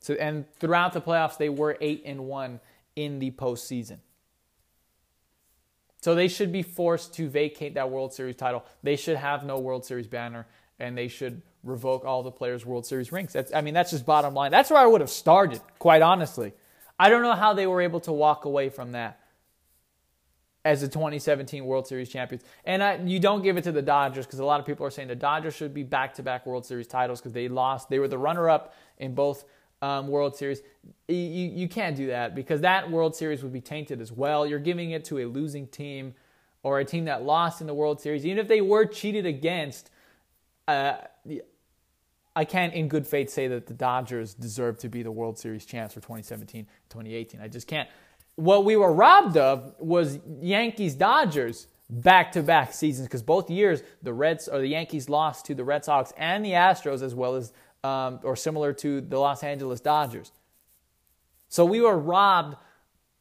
[0.00, 2.60] So, and throughout the playoffs, they were eight and one
[2.94, 3.98] in the postseason.
[6.00, 8.64] So they should be forced to vacate that World Series title.
[8.84, 10.46] They should have no World Series banner,
[10.78, 13.32] and they should revoke all the players' World Series rings.
[13.32, 14.52] That's, I mean, that's just bottom line.
[14.52, 16.52] That's where I would have started, quite honestly.
[17.00, 19.20] I don't know how they were able to walk away from that
[20.64, 22.44] as the 2017 World Series champions.
[22.64, 24.90] And I, you don't give it to the Dodgers because a lot of people are
[24.90, 27.88] saying the Dodgers should be back to back World Series titles because they lost.
[27.88, 29.44] They were the runner up in both
[29.80, 30.62] um, World Series.
[31.06, 34.46] You, you can't do that because that World Series would be tainted as well.
[34.46, 36.14] You're giving it to a losing team
[36.62, 38.26] or a team that lost in the World Series.
[38.26, 39.90] Even if they were cheated against,
[40.66, 40.96] uh,
[42.34, 45.64] I can't, in good faith, say that the Dodgers deserve to be the World Series
[45.64, 47.40] champs for 2017, 2018.
[47.40, 47.88] I just can't.
[48.38, 53.82] What we were robbed of was Yankees Dodgers back to back seasons because both years
[54.00, 57.34] the Reds or the Yankees lost to the Red Sox and the Astros as well
[57.34, 60.30] as um, or similar to the Los Angeles Dodgers.
[61.48, 62.56] So we were robbed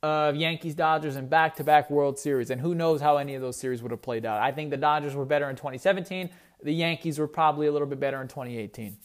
[0.03, 3.41] of Yankees Dodgers and back to back World Series, and who knows how any of
[3.41, 4.39] those series would have played out.
[4.39, 6.29] I think the Dodgers were better in 2017.
[6.61, 8.97] The Yankees were probably a little bit better in 2018.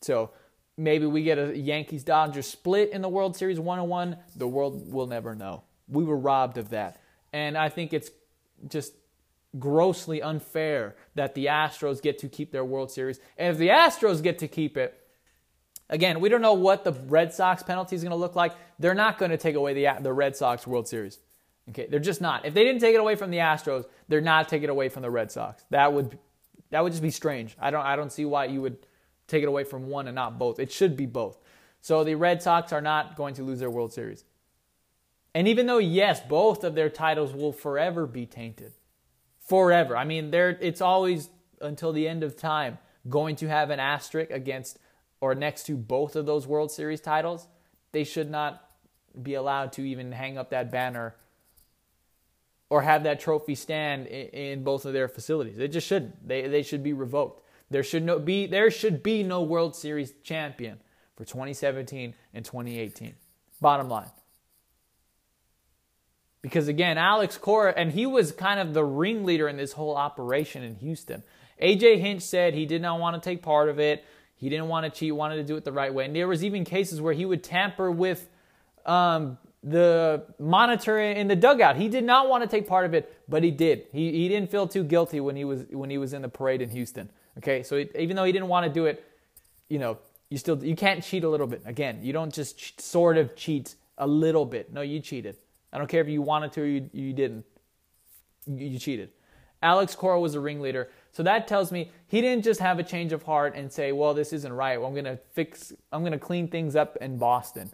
[0.00, 0.32] So
[0.80, 4.16] maybe we get a Yankees Dodgers split in the World Series 101.
[4.36, 5.62] The world will never know.
[5.88, 7.00] We were robbed of that.
[7.32, 8.10] And I think it's
[8.66, 8.94] just
[9.58, 13.20] grossly unfair that the Astros get to keep their World Series.
[13.36, 14.98] And if the Astros get to keep it,
[15.88, 18.54] again, we don't know what the Red Sox penalty is going to look like.
[18.78, 21.18] They're not going to take away the, the Red Sox World Series.
[21.68, 22.46] Okay, they're just not.
[22.46, 25.02] If they didn't take it away from the Astros, they're not taking it away from
[25.02, 25.62] the Red Sox.
[25.70, 26.18] That would
[26.70, 27.56] that would just be strange.
[27.60, 28.86] I don't I don't see why you would
[29.30, 30.58] take it away from one and not both.
[30.58, 31.38] It should be both.
[31.80, 34.24] So the Red Sox are not going to lose their World Series.
[35.34, 38.72] And even though yes, both of their titles will forever be tainted.
[39.38, 39.96] Forever.
[39.96, 44.78] I mean, it's always until the end of time going to have an asterisk against
[45.20, 47.46] or next to both of those World Series titles.
[47.92, 48.64] They should not
[49.20, 51.14] be allowed to even hang up that banner
[52.68, 55.56] or have that trophy stand in, in both of their facilities.
[55.56, 56.26] They just shouldn't.
[56.26, 57.44] They, they should be revoked.
[57.70, 60.80] There should no be there should be no World Series champion
[61.16, 63.14] for 2017 and 2018.
[63.60, 64.10] Bottom line.
[66.42, 70.62] Because again, Alex Cora, and he was kind of the ringleader in this whole operation
[70.62, 71.22] in Houston.
[71.62, 74.04] AJ Hinch said he did not want to take part of it.
[74.34, 76.06] He didn't want to cheat, wanted to do it the right way.
[76.06, 78.30] And there was even cases where he would tamper with
[78.86, 81.76] um, the monitor in the dugout.
[81.76, 83.84] He did not want to take part of it, but he did.
[83.92, 86.62] He, he didn't feel too guilty when he was when he was in the parade
[86.62, 87.10] in Houston.
[87.38, 89.04] Okay, so it, even though he didn't want to do it,
[89.68, 91.62] you know, you still you can't cheat a little bit.
[91.64, 94.72] Again, you don't just sort of cheat a little bit.
[94.72, 95.36] No, you cheated.
[95.72, 97.44] I don't care if you wanted to or you, you didn't.
[98.46, 99.10] You, you cheated.
[99.62, 100.88] Alex Cora was a ringleader.
[101.12, 104.14] So that tells me he didn't just have a change of heart and say, "Well,
[104.14, 104.78] this isn't right.
[104.78, 107.72] Well, I'm going to fix I'm going to clean things up in Boston."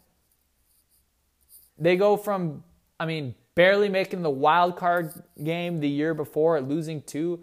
[1.78, 2.64] They go from
[2.98, 7.40] I mean, barely making the wild card game the year before, losing two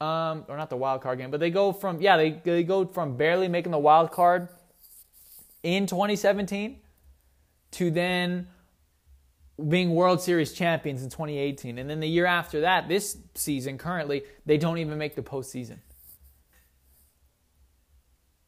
[0.00, 2.86] um, or not the wild card game, but they go from yeah they they go
[2.86, 4.48] from barely making the wild card
[5.62, 6.80] in 2017
[7.72, 8.48] to then
[9.68, 11.78] being World Series champions in 2018.
[11.78, 15.78] And then the year after that, this season currently, they don't even make the postseason.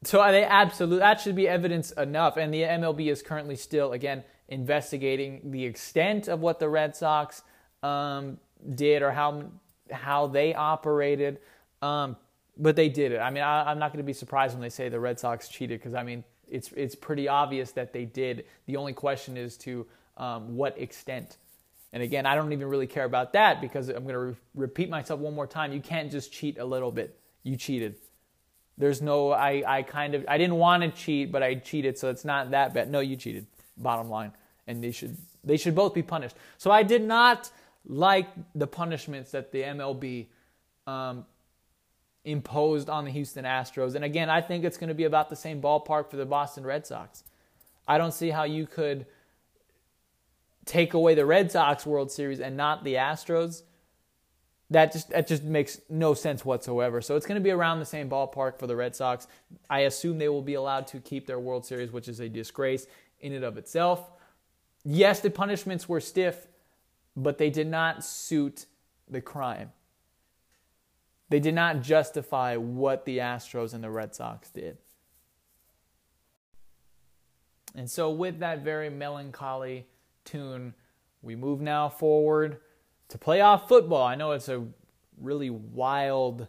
[0.05, 2.37] So they absolutely that should be evidence enough.
[2.37, 7.43] And the MLB is currently still again investigating the extent of what the Red Sox
[7.83, 8.39] um,
[8.75, 9.45] did or how
[9.93, 11.39] how they operated.
[11.81, 12.17] Um,
[12.57, 13.19] but they did it.
[13.19, 15.49] I mean, I, am not going to be surprised when they say the Red Sox
[15.49, 18.45] cheated because I mean it's it's pretty obvious that they did.
[18.67, 21.39] The only question is to um, what extent.
[21.93, 24.89] And again, I don't even really care about that because I'm going to re- repeat
[24.89, 25.73] myself one more time.
[25.73, 27.19] You can't just cheat a little bit.
[27.43, 27.97] You cheated.
[28.79, 32.09] There's no, I, I kind of, I didn't want to cheat, but I cheated, so
[32.09, 32.91] it's not that bad.
[32.91, 33.47] No, you cheated.
[33.77, 34.33] Bottom line,
[34.67, 36.37] and they should, they should both be punished.
[36.57, 37.51] So I did not
[37.87, 40.27] like the punishments that the MLB
[40.87, 41.25] um,
[42.25, 43.95] imposed on the Houston Astros.
[43.95, 46.65] And again, I think it's going to be about the same ballpark for the Boston
[46.65, 47.25] Red Sox.
[47.87, 49.07] I don't see how you could
[50.65, 53.63] take away the Red Sox World Series and not the Astros,
[54.71, 57.01] that just that just makes no sense whatsoever.
[57.03, 59.27] So it's going to be around the same ballpark for the Red Sox.
[59.69, 62.87] I assume they will be allowed to keep their World Series, which is a disgrace
[63.21, 64.11] in and of itself.
[64.85, 66.47] Yes, the punishments were stiff,
[67.17, 68.67] but they did not suit
[69.09, 69.73] the crime.
[71.29, 74.79] They did not justify what the Astros and the Red Sox did.
[77.75, 79.87] And so, with that very melancholy
[80.25, 80.75] tune.
[81.23, 82.59] We move now forward
[83.09, 84.05] to playoff football.
[84.07, 84.65] I know it's a
[85.21, 86.49] really wild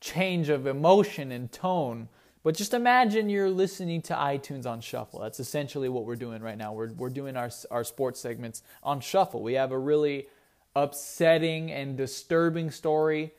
[0.00, 2.08] change of emotion and tone,
[2.46, 5.18] but just imagine you're listening to iTunes on shuffle.
[5.18, 6.74] That's essentially what we're doing right now.
[6.74, 9.42] We're, we're doing our, our sports segments on shuffle.
[9.42, 10.28] We have a really
[10.76, 13.32] upsetting and disturbing story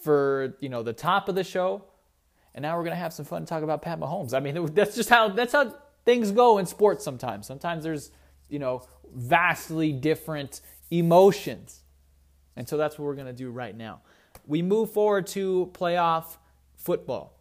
[0.00, 1.82] for you know the top of the show
[2.54, 4.32] and now we're going to have some fun talk about Pat Mahomes.
[4.32, 7.48] I mean, that's just how that's how things go in sports sometimes.
[7.48, 8.12] Sometimes there's
[8.48, 10.60] you know, vastly different
[10.92, 11.80] emotions.
[12.54, 14.02] And so that's what we're going to do right now.
[14.46, 16.36] We move forward to playoff
[16.76, 17.35] football.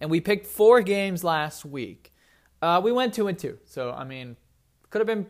[0.00, 2.12] And we picked four games last week.
[2.60, 3.58] Uh, we went two and two.
[3.64, 4.36] So, I mean,
[4.90, 5.26] could have been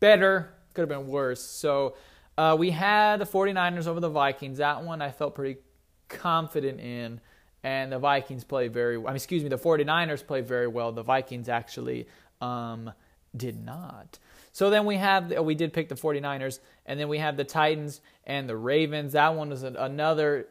[0.00, 1.42] better, could have been worse.
[1.42, 1.96] So,
[2.36, 4.58] uh, we had the 49ers over the Vikings.
[4.58, 5.60] That one I felt pretty
[6.08, 7.20] confident in.
[7.62, 9.08] And the Vikings played very well.
[9.08, 10.92] I mean, excuse me, the 49ers played very well.
[10.92, 12.08] The Vikings actually
[12.40, 12.92] um,
[13.34, 14.18] did not.
[14.52, 18.00] So then we have, we did pick the 49ers, and then we have the Titans
[18.24, 19.12] and the Ravens.
[19.12, 20.46] That one was another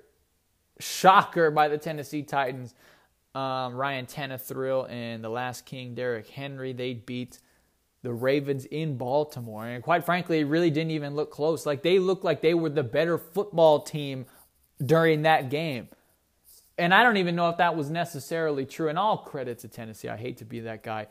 [0.80, 2.74] shocker by the Tennessee Titans.
[3.36, 7.40] Um, Ryan Tannehill and the last king, Derrick Henry, they beat
[8.04, 9.66] the Ravens in Baltimore.
[9.66, 11.66] And quite frankly, it really didn't even look close.
[11.66, 14.26] Like they looked like they were the better football team
[14.86, 15.88] during that game.
[16.78, 18.90] And I don't even know if that was necessarily true.
[18.90, 20.10] And all credit to Tennessee.
[20.10, 21.08] I hate to be that guy.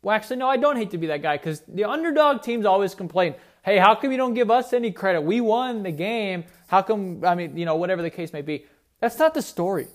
[0.00, 2.94] Well, actually, no, I don't hate to be that guy because the underdog teams always
[2.94, 5.20] complain, hey, how come you don't give us any credit?
[5.20, 6.44] We won the game.
[6.66, 8.66] How come, I mean, you know, whatever the case may be.
[9.00, 9.86] That's not the story.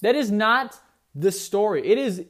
[0.00, 0.78] That is not
[1.14, 1.86] the story.
[1.86, 2.24] It is,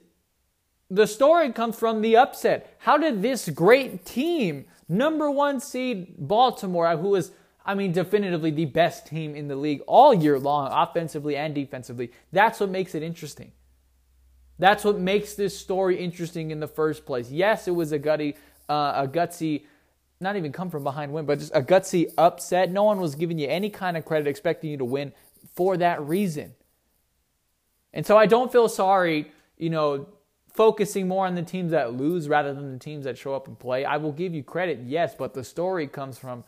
[0.90, 2.77] the story comes from the upset.
[2.79, 7.33] How did this great team, number one seed Baltimore, who was,
[7.64, 12.12] I mean, definitively the best team in the league all year long, offensively and defensively,
[12.33, 13.53] that's what makes it interesting.
[14.59, 17.31] That's what makes this story interesting in the first place.
[17.31, 18.37] Yes, it was a gutty,
[18.68, 19.64] uh, a gutsy,
[20.20, 22.70] not even come from behind win, but just a gutsy upset.
[22.70, 25.12] No one was giving you any kind of credit, expecting you to win
[25.55, 26.55] for that reason.
[27.94, 30.07] And so I don't feel sorry, you know,
[30.52, 33.59] focusing more on the teams that lose rather than the teams that show up and
[33.59, 33.87] play.
[33.87, 36.44] I will give you credit, yes, but the story comes from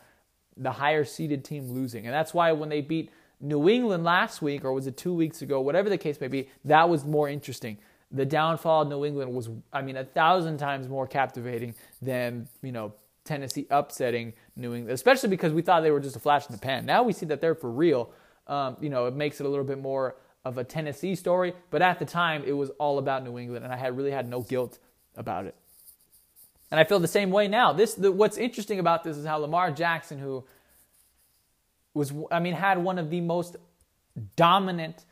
[0.55, 2.05] the higher seeded team losing.
[2.05, 3.09] And that's why when they beat
[3.41, 6.49] New England last week, or was it two weeks ago, whatever the case may be,
[6.65, 7.79] that was more interesting
[8.11, 12.71] the downfall of New England was, I mean, a thousand times more captivating than, you
[12.71, 12.93] know,
[13.25, 16.59] Tennessee upsetting New England, especially because we thought they were just a flash in the
[16.59, 16.85] pan.
[16.85, 18.11] Now we see that they're for real.
[18.47, 20.15] Um, you know, it makes it a little bit more
[20.47, 23.73] of a Tennessee story, but at the time it was all about New England, and
[23.73, 24.79] I had really had no guilt
[25.15, 25.55] about it.
[26.71, 27.73] And I feel the same way now.
[27.73, 30.45] This, the, what's interesting about this is how Lamar Jackson, who
[31.93, 33.57] was, I mean, had one of the most
[34.35, 35.05] dominant,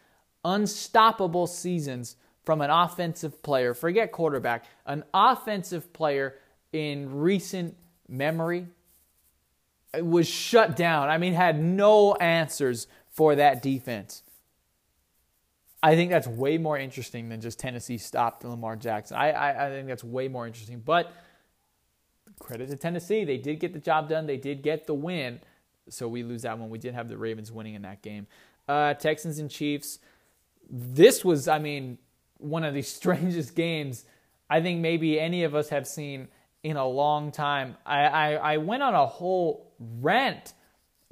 [0.44, 6.36] unstoppable seasons from an offensive player, forget quarterback, an offensive player
[6.72, 7.76] in recent
[8.08, 8.68] memory
[10.00, 11.10] was shut down.
[11.10, 14.24] I mean, had no answers for that defense.
[15.86, 19.18] I think that's way more interesting than just Tennessee stopped Lamar Jackson.
[19.18, 20.80] I, I, I think that's way more interesting.
[20.80, 21.14] But
[22.40, 23.24] credit to Tennessee.
[23.24, 25.40] They did get the job done, they did get the win.
[25.88, 26.72] So we lose that one.
[26.72, 28.26] We did have the Ravens winning in that game.
[28.68, 30.00] Uh, Texans and Chiefs.
[30.68, 32.00] This was, I mean,
[32.40, 34.06] one of the strangest games
[34.50, 36.28] I think maybe any of us have seen
[36.64, 37.78] in a long time.
[37.86, 39.72] I, I, I went on a whole
[40.02, 40.54] rant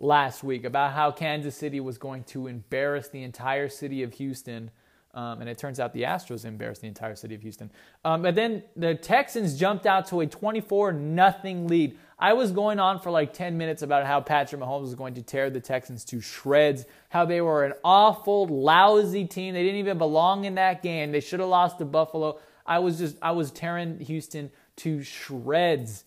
[0.04, 4.70] last week about how Kansas City was going to embarrass the entire city of Houston.
[5.16, 7.72] Um, and it turns out the Astros embarrassed the entire city of Houston.
[8.04, 11.98] Um, but then the Texans jumped out to a 24 nothing lead.
[12.18, 15.22] I was going on for like 10 minutes about how Patrick Mahomes was going to
[15.22, 19.54] tear the Texans to shreds, how they were an awful, lousy team.
[19.54, 21.12] They didn't even belong in that game.
[21.12, 22.40] They should have lost to Buffalo.
[22.66, 26.06] I was just, I was tearing Houston to shreds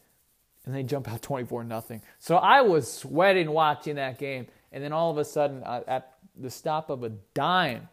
[0.66, 2.02] and they jump out 24 nothing.
[2.18, 4.46] So I was sweating watching that game.
[4.72, 7.88] And then all of a sudden, uh, at the stop of a dime,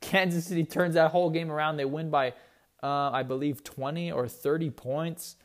[0.00, 1.78] Kansas City turns that whole game around.
[1.78, 2.34] They win by,
[2.82, 5.36] uh, I believe, 20 or 30 points,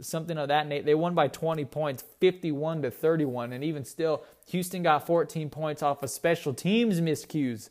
[0.00, 0.68] something of that.
[0.68, 3.52] They won by 20 points, 51 to 31.
[3.52, 7.68] And even still, Houston got 14 points off of special teams miscues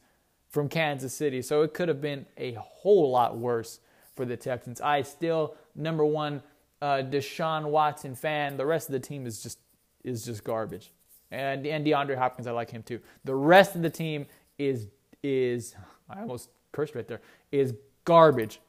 [0.48, 1.42] from Kansas City.
[1.42, 3.80] So it could have been a whole lot worse
[4.16, 4.80] for the Texans.
[4.80, 6.42] I still, number one,
[6.82, 8.58] uh, Deshaun Watson fan.
[8.58, 9.60] The rest of the team is just
[10.04, 10.92] is just garbage.
[11.32, 13.00] And and DeAndre Hopkins, I like him too.
[13.24, 14.26] The rest of the team
[14.58, 14.88] is
[15.24, 15.76] is
[16.10, 17.22] I almost cursed right there.
[17.52, 17.74] Is
[18.06, 18.60] garbage.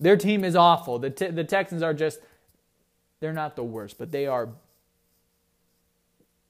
[0.00, 0.98] Their team is awful.
[0.98, 2.20] The te- the Texans are just
[3.20, 4.50] they're not the worst, but they are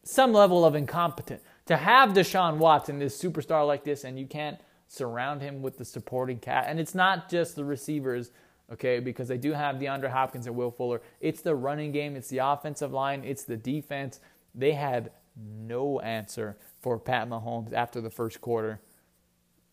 [0.03, 1.43] some level of incompetent.
[1.67, 5.85] To have Deshaun Watson, this superstar like this, and you can't surround him with the
[5.85, 6.67] supporting cat.
[6.69, 8.31] And it's not just the receivers
[8.73, 9.01] okay?
[9.01, 11.03] Because they do have DeAndre Hopkins and Will Fuller.
[11.21, 14.21] It's the running game, it's the offensive line, it's the defense.
[14.55, 18.81] They had no answer for Pat Mahomes after the first quarter.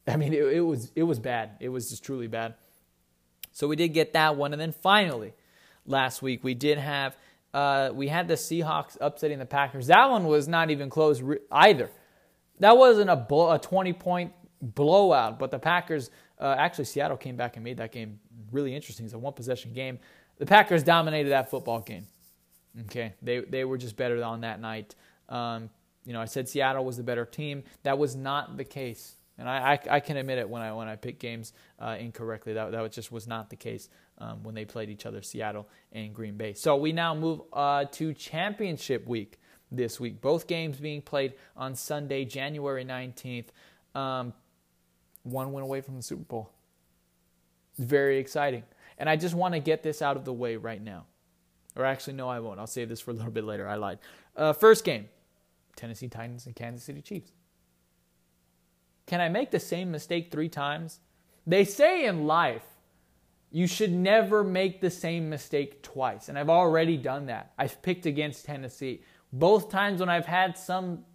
[0.08, 1.52] I mean, it, it was it was bad.
[1.60, 2.56] It was just truly bad.
[3.52, 5.34] So we did get that one, and then finally,
[5.86, 7.16] last week we did have
[7.54, 9.88] uh, we had the Seahawks upsetting the Packers.
[9.88, 11.22] That one was not even close
[11.52, 11.90] either.
[12.60, 17.56] That wasn't a, a 20 point blowout, but the Packers uh, actually Seattle came back
[17.58, 18.20] and made that game
[18.52, 19.06] really interesting.
[19.06, 20.00] It's a one possession game.
[20.38, 22.08] The Packers dominated that football game.
[22.86, 24.96] Okay, they they were just better on that night.
[25.30, 25.70] Um,
[26.06, 27.64] you know, I said Seattle was the better team.
[27.84, 30.88] That was not the case, and I, I, I can admit it when I when
[30.88, 32.54] I pick games uh, incorrectly.
[32.54, 36.14] That that just was not the case um, when they played each other, Seattle and
[36.14, 36.54] Green Bay.
[36.54, 39.38] So we now move uh, to championship week
[39.70, 40.22] this week.
[40.22, 43.52] Both games being played on Sunday, January nineteenth.
[43.94, 44.34] Um,
[45.24, 46.50] one went away from the Super Bowl.
[47.72, 48.64] It's very exciting.
[48.98, 51.06] And I just want to get this out of the way right now.
[51.76, 52.60] Or actually, no, I won't.
[52.60, 53.68] I'll save this for a little bit later.
[53.68, 54.00] I lied.
[54.36, 55.10] Uh, first game
[55.76, 57.32] Tennessee Titans and Kansas City Chiefs.
[59.08, 61.00] Can I make the same mistake three times?
[61.48, 62.66] They say in life,
[63.52, 66.30] you should never make the same mistake twice.
[66.30, 67.52] And I've already done that.
[67.58, 69.02] I've picked against Tennessee.
[69.34, 71.06] Both times when I've had some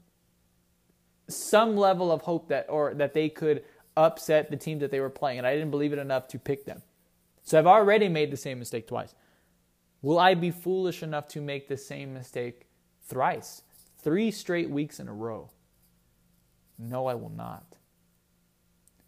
[1.28, 3.64] some level of hope that or that they could
[3.96, 6.64] upset the team that they were playing, and I didn't believe it enough to pick
[6.64, 6.82] them.
[7.42, 9.14] So I've already made the same mistake twice.
[10.02, 12.66] Will I be foolish enough to make the same mistake
[13.08, 13.62] thrice,
[13.98, 15.50] three straight weeks in a row?
[16.78, 17.76] No, I will not.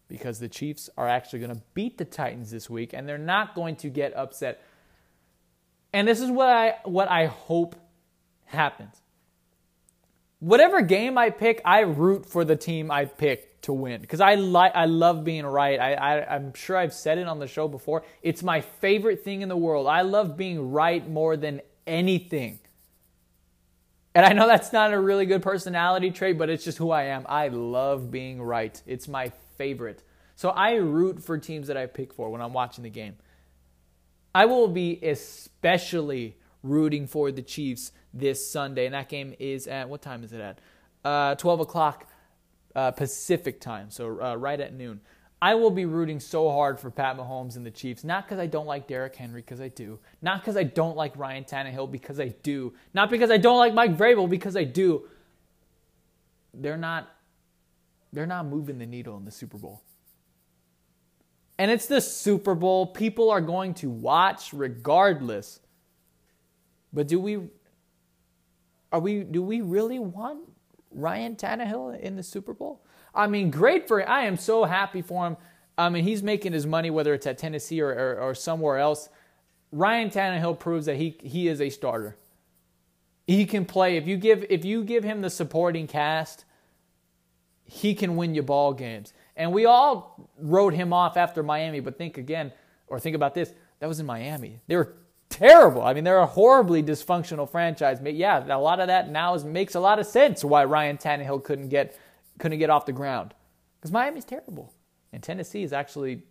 [0.09, 3.55] Because the Chiefs are actually going to beat the Titans this week, and they're not
[3.55, 4.63] going to get upset.
[5.93, 7.77] And this is what I what I hope
[8.47, 9.03] happens.
[10.41, 14.35] Whatever game I pick, I root for the team I pick to win because I
[14.37, 15.79] like I love being right.
[15.81, 18.05] I, I I'm sure I've said it on the show before.
[18.23, 19.87] It's my favorite thing in the world.
[19.87, 22.61] I love being right more than anything.
[24.15, 27.05] And I know that's not a really good personality trait, but it's just who I
[27.05, 27.25] am.
[27.29, 28.81] I love being right.
[28.87, 30.03] It's my favorite.
[30.35, 33.17] So I root for teams that I pick for when I'm watching the game.
[34.35, 39.89] I will be especially rooting for the Chiefs this Sunday, and that game is at
[39.89, 40.61] what time is it at?
[41.05, 42.09] Uh, 12 o'clock
[42.79, 45.01] uh, Pacific time, so uh, right at noon.
[45.43, 48.47] I will be rooting so hard for Pat Mahomes and the Chiefs, not because I
[48.47, 49.99] don't like Derrick Henry, because I do.
[50.23, 52.73] Not because I don't like Ryan Tannehill, because I do.
[52.95, 55.09] Not because I don't like Mike Vrabel, because I do.
[56.55, 57.09] They're not.
[58.13, 59.83] They're not moving the needle in the Super Bowl.
[61.59, 62.87] And it's the Super Bowl.
[62.87, 65.59] People are going to watch regardless.
[66.93, 67.41] But do we
[68.93, 70.49] are we do we really want
[71.01, 72.83] Ryan Tannehill in the Super Bowl.
[73.15, 74.07] I mean, great for him.
[74.09, 75.37] I am so happy for him.
[75.77, 79.09] I mean, he's making his money whether it's at Tennessee or, or, or somewhere else.
[79.71, 82.17] Ryan Tannehill proves that he he is a starter.
[83.27, 86.45] He can play if you give if you give him the supporting cast,
[87.65, 89.13] he can win you ball games.
[89.37, 92.53] And we all wrote him off after Miami, but think again
[92.87, 93.53] or think about this.
[93.81, 94.61] That was in Miami.
[94.67, 94.95] They were
[95.29, 95.83] terrible.
[95.83, 98.01] I mean, they're a horribly dysfunctional franchise.
[98.03, 101.45] Yeah, a lot of that now is, makes a lot of sense why Ryan Tannehill
[101.45, 101.99] couldn't get
[102.39, 103.35] couldn't get off the ground
[103.81, 104.73] because Miami's terrible
[105.13, 106.23] and Tennessee is actually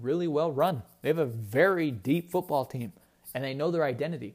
[0.00, 0.82] really well run.
[1.02, 2.92] They have a very deep football team,
[3.34, 4.34] and they know their identity.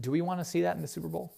[0.00, 1.32] Do we want to see that in the Super Bowl?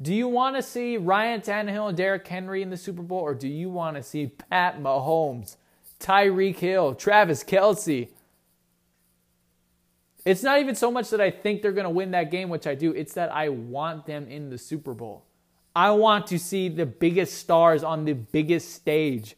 [0.00, 3.34] Do you want to see Ryan Tannehill and Derrick Henry in the Super Bowl, or
[3.34, 5.56] do you want to see Pat Mahomes,
[6.00, 8.08] Tyreek Hill, Travis Kelce?
[10.24, 12.66] It's not even so much that I think they're going to win that game, which
[12.66, 12.92] I do.
[12.92, 15.24] It's that I want them in the Super Bowl.
[15.74, 19.36] I want to see the biggest stars on the biggest stage.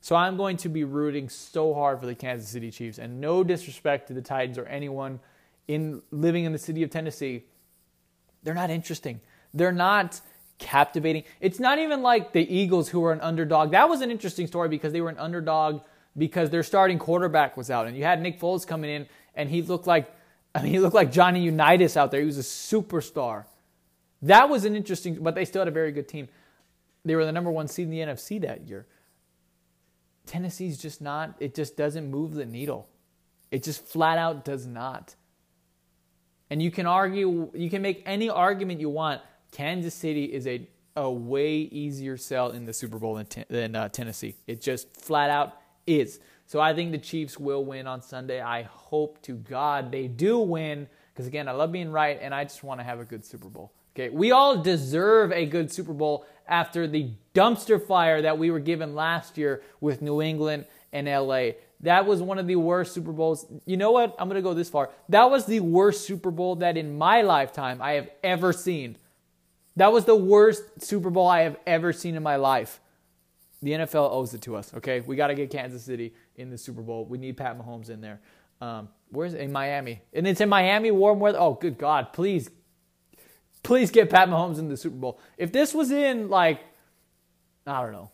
[0.00, 2.98] So I'm going to be rooting so hard for the Kansas City Chiefs.
[2.98, 5.20] And no disrespect to the Titans or anyone
[5.66, 7.44] in living in the city of Tennessee.
[8.42, 9.20] They're not interesting.
[9.52, 10.20] They're not
[10.58, 11.24] captivating.
[11.40, 13.72] It's not even like the Eagles who were an underdog.
[13.72, 15.82] That was an interesting story because they were an underdog
[16.16, 17.86] because their starting quarterback was out.
[17.86, 19.06] And you had Nick Foles coming in
[19.38, 20.14] and he looked like
[20.54, 22.20] I mean he looked like Johnny Unitas out there.
[22.20, 23.46] He was a superstar.
[24.20, 26.28] That was an interesting but they still had a very good team.
[27.04, 28.86] They were the number one seed in the NFC that year.
[30.28, 32.88] Tennessee's just not, it just doesn't move the needle.
[33.50, 35.16] It just flat out does not.
[36.50, 39.22] And you can argue, you can make any argument you want.
[39.52, 43.88] Kansas City is a, a way easier sell in the Super Bowl than, than uh,
[43.88, 44.36] Tennessee.
[44.46, 46.20] It just flat out is.
[46.48, 48.40] So I think the Chiefs will win on Sunday.
[48.40, 52.44] I hope to God they do win because, again, I love being right and I
[52.44, 53.70] just want to have a good Super Bowl.
[53.94, 58.60] Okay, we all deserve a good Super Bowl after the dumpster fire that we were
[58.60, 61.50] given last year with New England and LA.
[61.80, 63.44] That was one of the worst Super Bowls.
[63.66, 64.16] You know what?
[64.18, 64.88] I'm going to go this far.
[65.10, 68.96] That was the worst Super Bowl that in my lifetime I have ever seen.
[69.76, 72.80] That was the worst Super Bowl I have ever seen in my life.
[73.62, 75.00] The NFL owes it to us, okay?
[75.00, 77.04] We got to get Kansas City in the Super Bowl.
[77.04, 78.20] We need Pat Mahomes in there.
[78.60, 79.34] Um, where's?
[79.34, 80.00] In Miami.
[80.12, 81.38] And it's in Miami, warm weather.
[81.40, 82.12] Oh, good God.
[82.12, 82.50] Please
[83.62, 85.20] Please get Pat Mahomes in the Super Bowl.
[85.36, 86.60] If this was in like,
[87.66, 88.10] I don't know,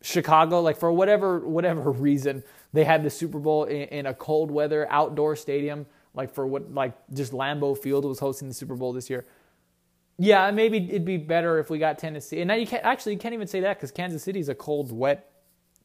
[0.00, 2.42] Chicago, like for whatever whatever reason,
[2.72, 6.72] they had the Super Bowl in, in a cold weather outdoor stadium, like for what
[6.72, 9.24] like just Lambeau Field was hosting the Super Bowl this year.
[10.22, 12.40] Yeah, maybe it'd be better if we got Tennessee.
[12.42, 14.54] And now you can't actually you can't even say that because Kansas City is a
[14.54, 15.32] cold, wet,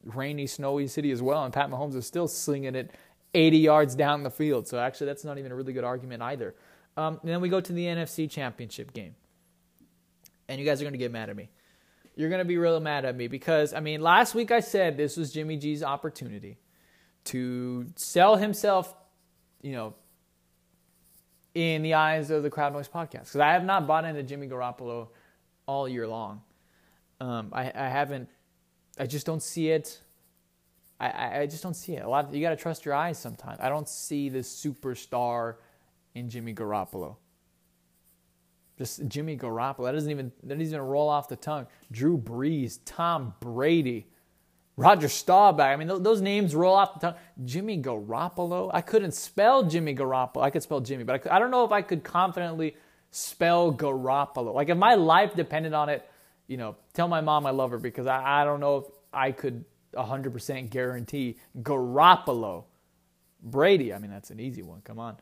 [0.04, 2.92] rainy, snowy city as well, and Pat Mahomes is still slinging it
[3.34, 4.68] 80 yards down the field.
[4.68, 6.54] So actually, that's not even a really good argument either.
[6.96, 9.16] Um, and then we go to the NFC Championship game.
[10.48, 11.50] And you guys are going to get mad at me.
[12.14, 14.96] You're going to be real mad at me because, I mean, last week I said
[14.96, 16.58] this was Jimmy G's opportunity
[17.24, 18.94] to sell himself,
[19.62, 19.96] you know,
[21.54, 23.24] in the eyes of the Crowd Noise podcast.
[23.24, 25.08] Because I have not bought into Jimmy Garoppolo
[25.66, 26.42] all year long.
[27.20, 28.28] Um, I, I haven't,
[28.98, 30.00] I just don't see it.
[31.00, 32.04] I, I just don't see it.
[32.04, 32.26] A lot.
[32.26, 33.58] Of, you got to trust your eyes sometimes.
[33.60, 35.56] I don't see the superstar
[36.14, 37.16] in Jimmy Garoppolo.
[38.76, 39.84] Just Jimmy Garoppolo.
[39.84, 41.66] That doesn't even that doesn't even roll off the tongue.
[41.92, 44.08] Drew Brees, Tom Brady,
[44.78, 45.66] Roger Staubach.
[45.66, 47.14] I mean, those names roll off the tongue.
[47.44, 48.70] Jimmy Garoppolo.
[48.72, 50.40] I couldn't spell Jimmy Garoppolo.
[50.40, 52.76] I could spell Jimmy, but I, could, I don't know if I could confidently
[53.10, 54.54] spell Garoppolo.
[54.54, 56.08] Like if my life depended on it,
[56.46, 59.32] you know, tell my mom I love her because I, I don't know if I
[59.32, 59.64] could
[59.94, 62.62] 100% guarantee Garoppolo.
[63.42, 64.80] Brady, I mean, that's an easy one.
[64.82, 65.16] Come on.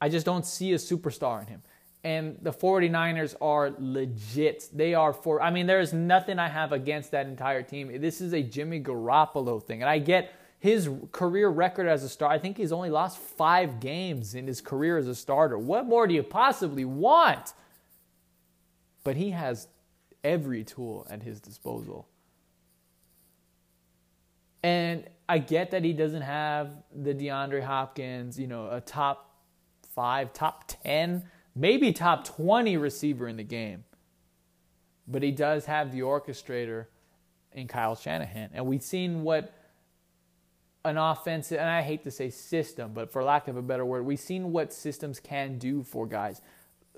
[0.00, 1.62] I just don't see a superstar in him.
[2.04, 4.68] And the 49ers are legit.
[4.72, 8.00] They are for, I mean, there's nothing I have against that entire team.
[8.00, 9.82] This is a Jimmy Garoppolo thing.
[9.82, 12.30] And I get his career record as a star.
[12.30, 15.58] I think he's only lost five games in his career as a starter.
[15.58, 17.52] What more do you possibly want?
[19.04, 19.68] But he has
[20.24, 22.08] every tool at his disposal.
[24.62, 29.34] And I get that he doesn't have the DeAndre Hopkins, you know, a top
[29.94, 31.24] five, top 10,
[31.54, 33.84] maybe top 20 receiver in the game.
[35.06, 36.86] But he does have the orchestrator
[37.52, 38.50] in Kyle Shanahan.
[38.52, 39.52] And we've seen what
[40.84, 44.04] an offensive, and I hate to say system, but for lack of a better word,
[44.04, 46.40] we've seen what systems can do for guys.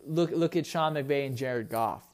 [0.07, 2.07] Look, look at Sean McVay and Jared Goff.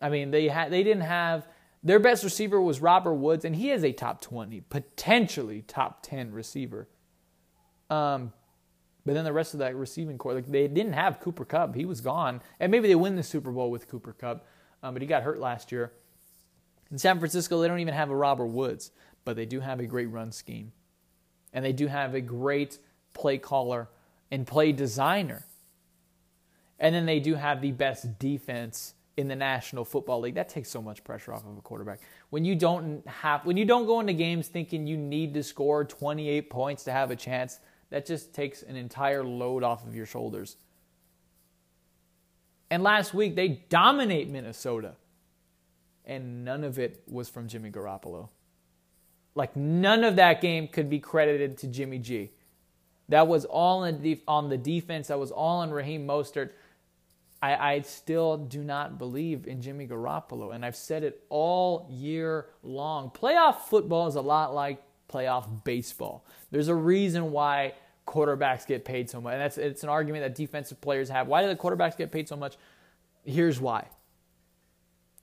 [0.00, 1.48] I mean, they had they didn't have
[1.82, 6.32] their best receiver was Robert Woods, and he is a top twenty, potentially top ten
[6.32, 6.88] receiver.
[7.90, 8.32] Um,
[9.08, 11.74] but then the rest of that receiving core, like they didn't have Cooper Kupp.
[11.74, 12.42] He was gone.
[12.60, 14.46] And maybe they win the Super Bowl with Cooper Kupp,
[14.82, 15.92] um, but he got hurt last year.
[16.90, 18.90] In San Francisco, they don't even have a Robert Woods,
[19.24, 20.72] but they do have a great run scheme.
[21.54, 22.78] And they do have a great
[23.14, 23.88] play caller
[24.30, 25.46] and play designer.
[26.78, 30.34] And then they do have the best defense in the National Football League.
[30.34, 32.00] That takes so much pressure off of a quarterback.
[32.28, 35.86] When you don't have when you don't go into games thinking you need to score
[35.86, 37.58] 28 points to have a chance,
[37.90, 40.56] that just takes an entire load off of your shoulders.
[42.70, 44.94] And last week, they dominate Minnesota.
[46.04, 48.28] And none of it was from Jimmy Garoppolo.
[49.34, 52.30] Like, none of that game could be credited to Jimmy G.
[53.08, 55.08] That was all on the defense.
[55.08, 56.50] That was all on Raheem Mostert.
[57.40, 62.46] I, I still do not believe in Jimmy Garoppolo, and I've said it all year
[62.62, 63.10] long.
[63.10, 64.82] Playoff football is a lot like
[65.12, 66.24] playoff baseball.
[66.50, 67.74] There's a reason why
[68.06, 71.28] quarterbacks get paid so much, and that's it's an argument that defensive players have.
[71.28, 72.56] Why do the quarterbacks get paid so much?
[73.24, 73.88] Here's why.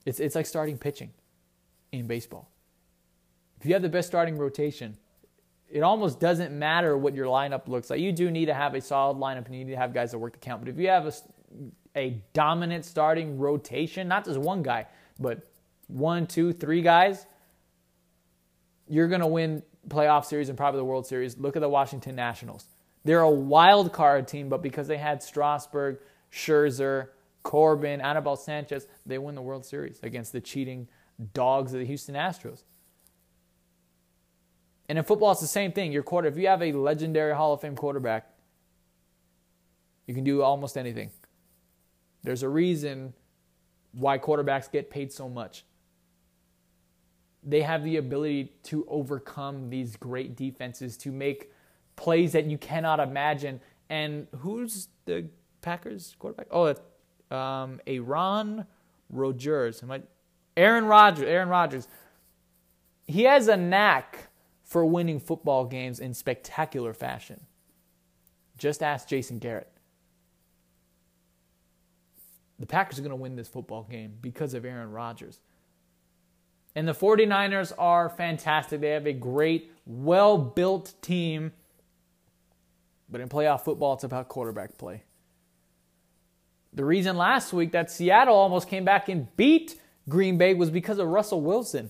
[0.05, 1.11] It's it's like starting pitching
[1.91, 2.51] in baseball.
[3.59, 4.97] If you have the best starting rotation,
[5.69, 7.99] it almost doesn't matter what your lineup looks like.
[7.99, 10.19] You do need to have a solid lineup and you need to have guys that
[10.19, 10.61] work the count.
[10.61, 11.13] But if you have a
[11.95, 14.85] a dominant starting rotation, not just one guy,
[15.19, 15.47] but
[15.87, 17.25] one, two, three guys,
[18.87, 21.37] you're going to win playoff series and probably the World Series.
[21.37, 22.65] Look at the Washington Nationals.
[23.03, 25.99] They're a wild card team, but because they had Strasburg,
[26.31, 27.09] Scherzer,
[27.43, 30.87] Corbin, Anibal Sanchez, they win the World Series against the cheating
[31.33, 32.63] dogs of the Houston Astros.
[34.89, 35.91] And in football, it's the same thing.
[35.91, 38.29] Your quarter, if you have a legendary Hall of Fame quarterback,
[40.07, 41.11] you can do almost anything.
[42.23, 43.13] There's a reason
[43.91, 45.63] why quarterbacks get paid so much.
[47.45, 51.51] They have the ability to overcome these great defenses, to make
[51.95, 53.61] plays that you cannot imagine.
[53.89, 55.27] And who's the
[55.61, 56.47] Packers quarterback?
[56.51, 56.73] Oh,
[57.35, 58.65] um, Aaron
[59.09, 59.83] Rodgers.
[59.83, 60.01] Am I?
[60.57, 61.27] Aaron Rodgers.
[61.27, 61.87] Aaron Rodgers.
[63.07, 64.29] He has a knack
[64.63, 67.41] for winning football games in spectacular fashion.
[68.57, 69.69] Just ask Jason Garrett
[72.59, 75.39] the Packers are going to win this football game because of Aaron Rodgers.
[76.75, 78.81] And the 49ers are fantastic.
[78.81, 81.53] They have a great, well built team.
[83.09, 85.03] But in playoff football, it's about quarterback play.
[86.73, 90.99] The reason last week that Seattle almost came back and beat Green Bay was because
[90.99, 91.89] of Russell Wilson.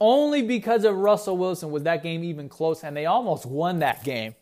[0.00, 4.04] Only because of Russell Wilson was that game even close, and they almost won that
[4.04, 4.34] game.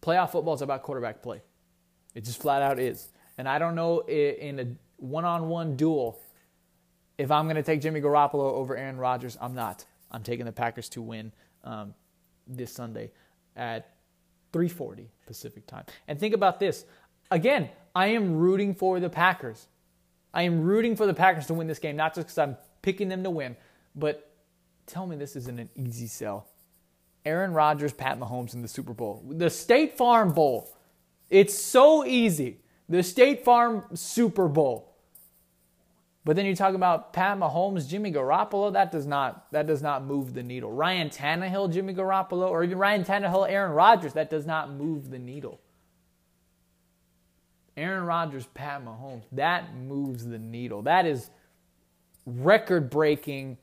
[0.00, 1.42] Playoff football is about quarterback play.
[2.14, 3.08] It just flat out is.
[3.36, 4.66] And I don't know in a
[4.96, 6.18] one on one duel
[7.18, 9.36] if I'm going to take Jimmy Garoppolo over Aaron Rodgers.
[9.40, 9.84] I'm not.
[10.10, 11.32] I'm taking the Packers to win
[11.64, 11.94] um,
[12.46, 13.10] this Sunday
[13.56, 13.94] at
[14.52, 15.84] 3:40 Pacific time.
[16.08, 16.84] And think about this.
[17.30, 19.66] Again, I am rooting for the Packers.
[20.32, 23.08] I am rooting for the Packers to win this game, not just because I'm picking
[23.08, 23.56] them to win,
[23.94, 24.30] but
[24.86, 26.46] tell me this isn't an easy sell.
[27.24, 30.72] Aaron Rodgers, Pat Mahomes in the Super Bowl, the State Farm Bowl.
[31.28, 32.60] It's so easy.
[32.88, 34.95] The State Farm Super Bowl.
[36.26, 38.72] But then you talk about Pat Mahomes, Jimmy Garoppolo.
[38.72, 40.72] That does not that does not move the needle.
[40.72, 44.14] Ryan Tannehill, Jimmy Garoppolo, or even Ryan Tannehill, Aaron Rodgers.
[44.14, 45.60] That does not move the needle.
[47.76, 49.22] Aaron Rodgers, Pat Mahomes.
[49.30, 50.82] That moves the needle.
[50.82, 51.30] That is
[52.26, 53.58] record-breaking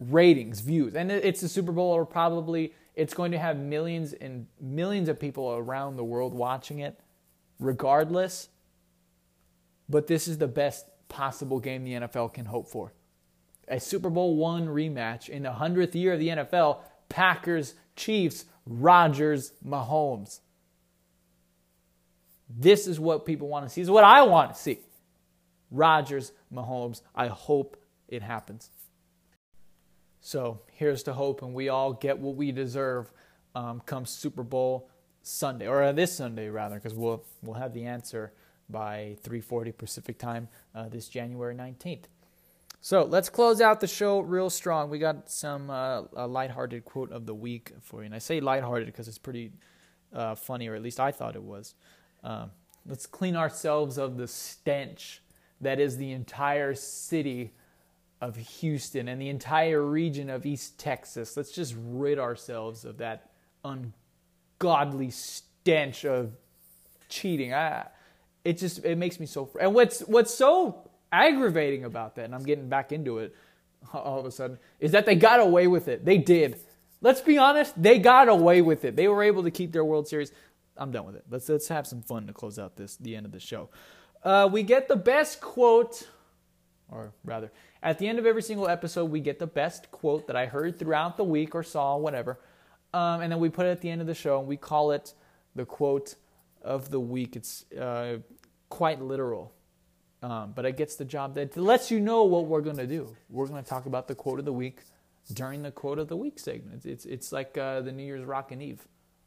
[0.00, 4.46] ratings, views, and it's the Super Bowl, or probably it's going to have millions and
[4.58, 6.98] millions of people around the world watching it,
[7.60, 8.48] regardless.
[9.86, 12.92] But this is the best possible game the NFL can hope for.
[13.68, 16.78] A Super Bowl one rematch in the 100th year of the NFL
[17.08, 20.40] Packers, Chiefs, Rodgers, Mahomes.
[22.48, 23.80] This is what people want to see.
[23.80, 24.80] This is what I want to see.
[25.70, 27.02] Rodgers, Mahomes.
[27.14, 27.76] I hope
[28.08, 28.70] it happens.
[30.20, 33.10] So here's to hope, and we all get what we deserve
[33.54, 34.90] um, come Super Bowl
[35.22, 38.32] Sunday, or this Sunday rather, because we'll we'll have the answer
[38.68, 42.04] by 3:40 Pacific time uh, this January 19th.
[42.80, 44.88] So let's close out the show real strong.
[44.88, 48.40] We got some uh, a lighthearted quote of the week for you, and I say
[48.40, 49.52] lighthearted because it's pretty
[50.12, 51.74] uh, funny, or at least I thought it was.
[52.22, 52.50] Um,
[52.86, 55.22] let's clean ourselves of the stench
[55.60, 57.52] that is the entire city
[58.20, 61.36] of Houston and the entire region of East Texas.
[61.36, 63.30] Let's just rid ourselves of that
[63.64, 66.32] ungodly stench of
[67.08, 67.54] cheating.
[67.54, 67.86] I,
[68.48, 69.44] it just it makes me so.
[69.44, 73.34] Fr- and what's what's so aggravating about that, and I'm getting back into it
[73.92, 76.04] all of a sudden, is that they got away with it.
[76.04, 76.58] They did.
[77.02, 78.96] Let's be honest, they got away with it.
[78.96, 80.32] They were able to keep their World Series.
[80.78, 81.24] I'm done with it.
[81.28, 83.68] Let's let's have some fun to close out this the end of the show.
[84.24, 86.08] Uh, we get the best quote,
[86.88, 90.36] or rather, at the end of every single episode, we get the best quote that
[90.36, 92.40] I heard throughout the week or saw, whatever.
[92.94, 94.92] Um, and then we put it at the end of the show and we call
[94.92, 95.12] it
[95.54, 96.14] the quote
[96.62, 97.36] of the week.
[97.36, 98.18] It's uh,
[98.68, 99.52] quite literal,
[100.22, 103.14] um, but it gets the job that lets you know what we're going to do.
[103.30, 104.80] We're going to talk about the quote of the week
[105.32, 106.76] during the quote of the week segment.
[106.76, 108.86] It's, it's, it's like uh, the New Year's Rockin' Eve.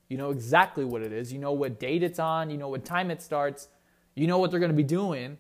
[0.09, 1.31] You know exactly what it is.
[1.31, 2.49] You know what date it's on.
[2.49, 3.67] You know what time it starts.
[4.15, 5.37] You know what they're going to be doing.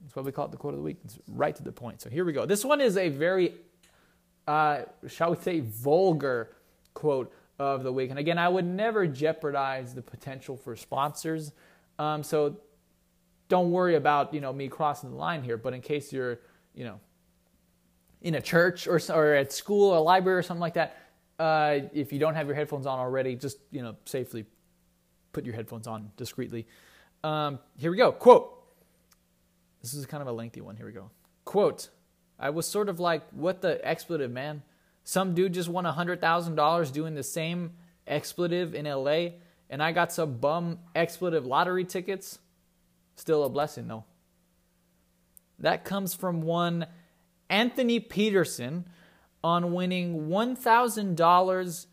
[0.00, 0.98] That's why we call it the quote of the week.
[1.04, 2.00] It's right to the point.
[2.00, 2.44] So here we go.
[2.44, 3.54] This one is a very,
[4.48, 6.56] uh, shall we say, vulgar
[6.94, 8.10] quote of the week.
[8.10, 11.52] And again, I would never jeopardize the potential for sponsors.
[11.98, 12.56] Um, so
[13.48, 15.56] don't worry about you know me crossing the line here.
[15.56, 16.40] But in case you're
[16.74, 17.00] you know
[18.22, 20.96] in a church or or at school, or a library, or something like that,
[21.38, 24.44] uh, if you don't have your headphones on already, just you know safely
[25.32, 26.66] put your headphones on discreetly.
[27.22, 28.12] Um, here we go.
[28.12, 28.52] Quote.
[29.82, 30.76] This is kind of a lengthy one.
[30.76, 31.10] Here we go.
[31.44, 31.90] Quote.
[32.38, 34.62] I was sort of like, what the expletive, man?
[35.04, 37.72] Some dude just won $100,000 doing the same
[38.06, 39.28] expletive in LA,
[39.70, 42.38] and I got some bum expletive lottery tickets.
[43.16, 44.04] Still a blessing, though.
[45.58, 46.86] That comes from one
[47.48, 48.86] Anthony Peterson
[49.42, 51.86] on winning $1,000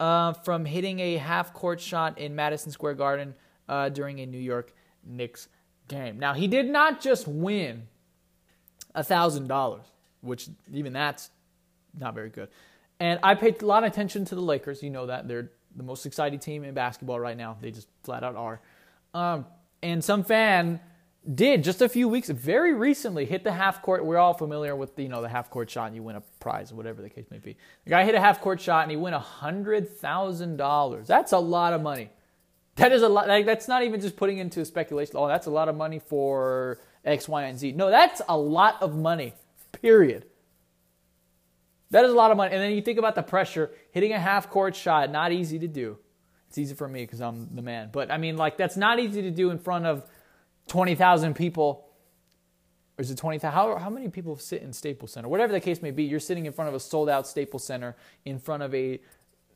[0.00, 3.34] uh, from hitting a half court shot in Madison Square Garden
[3.68, 4.72] uh, during a New York
[5.04, 5.48] Knicks
[5.88, 6.18] game.
[6.18, 7.88] Now, he did not just win
[8.94, 9.80] $1,000,
[10.20, 11.30] which even that's
[11.98, 12.48] not very good.
[13.00, 14.82] And I paid a lot of attention to the Lakers.
[14.82, 15.28] You know that.
[15.28, 17.56] They're the most exciting team in basketball right now.
[17.60, 18.60] They just flat out are.
[19.14, 19.46] Um,
[19.82, 20.80] and some fan
[21.34, 24.04] did just a few weeks, very recently, hit the half court.
[24.04, 26.22] We're all familiar with the, you know the half court shot, and you win a
[26.40, 27.56] prize, whatever the case may be.
[27.84, 31.06] The guy hit a half court shot, and he won hundred thousand dollars.
[31.06, 32.10] That's a lot of money.
[32.76, 33.28] That is a lot.
[33.28, 35.14] Like, that's not even just putting into speculation.
[35.16, 37.72] Oh, that's a lot of money for X, Y, and Z.
[37.72, 39.34] No, that's a lot of money.
[39.72, 40.24] Period.
[41.90, 42.54] That is a lot of money.
[42.54, 45.68] And then you think about the pressure, hitting a half court shot, not easy to
[45.68, 45.98] do.
[46.48, 47.90] It's easy for me because I'm the man.
[47.92, 50.04] But I mean, like, that's not easy to do in front of
[50.68, 51.86] 20,000 people.
[52.98, 53.54] Or is it 20,000?
[53.54, 55.28] How, how many people sit in Staples Center?
[55.28, 57.96] Whatever the case may be, you're sitting in front of a sold out Staples Center,
[58.24, 59.00] in front of a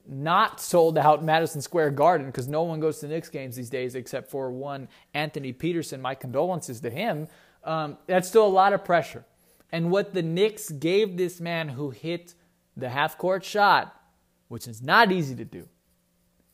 [0.06, 3.94] not sold out Madison Square Garden because no one goes to Knicks games these days
[3.94, 6.00] except for one Anthony Peterson.
[6.00, 7.28] My condolences to him.
[7.64, 9.24] Um, that's still a lot of pressure.
[9.72, 12.34] And what the Knicks gave this man who hit
[12.76, 14.00] the half court shot,
[14.48, 15.66] which is not easy to do,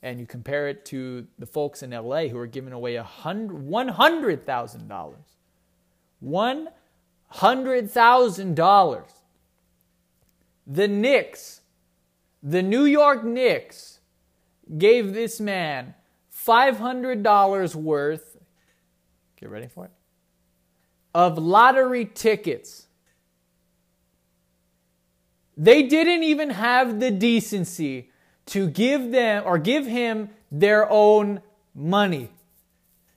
[0.03, 5.15] and you compare it to the folks in LA who are giving away $100,000.
[6.25, 9.03] $100,000.
[10.67, 11.61] The Knicks,
[12.43, 14.01] the New York Knicks,
[14.77, 15.95] gave this man
[16.33, 18.37] $500 worth,
[19.37, 19.93] get ready for it,
[21.15, 22.88] of lottery tickets
[25.59, 28.13] they didn't even have the decency
[28.47, 31.43] to give them or give him their own
[31.75, 32.31] money.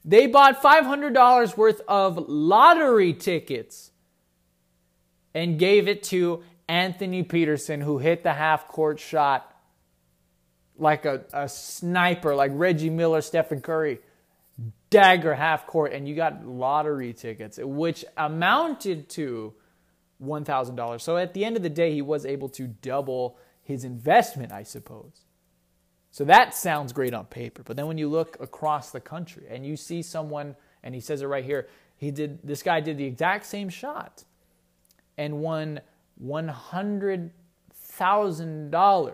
[0.04, 3.92] They bought $500 worth of lottery tickets
[5.36, 9.48] and gave it to Anthony Peterson, who hit the half court shot
[10.78, 14.00] like a, a sniper, like Reggie Miller, Stephen Curry,
[14.90, 19.54] dagger half court, and you got lottery tickets, which amounted to
[20.24, 21.02] $1,000.
[21.02, 24.64] So at the end of the day, he was able to double his investment, I
[24.64, 25.26] suppose.
[26.12, 27.64] So that sounds great on paper.
[27.64, 31.22] But then when you look across the country and you see someone, and he says
[31.22, 34.26] it right here, he did this guy did the exact same shot
[35.18, 35.80] and won
[36.24, 39.14] $100,000.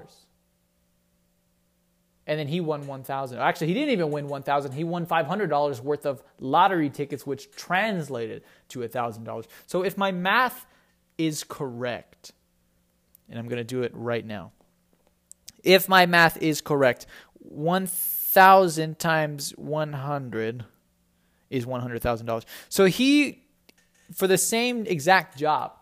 [2.29, 3.39] And then he won 1000.
[3.39, 4.73] Actually, he didn't even win 1000.
[4.73, 9.45] He won $500 worth of lottery tickets which translated to $1000.
[9.65, 10.65] So if my math
[11.17, 12.31] is correct,
[13.29, 14.51] and I'm going to do it right now.
[15.63, 17.05] If my math is correct,
[17.39, 20.65] 1,000 times 100
[21.49, 22.45] is $100,000.
[22.69, 23.43] So he,
[24.13, 25.73] for the same exact job,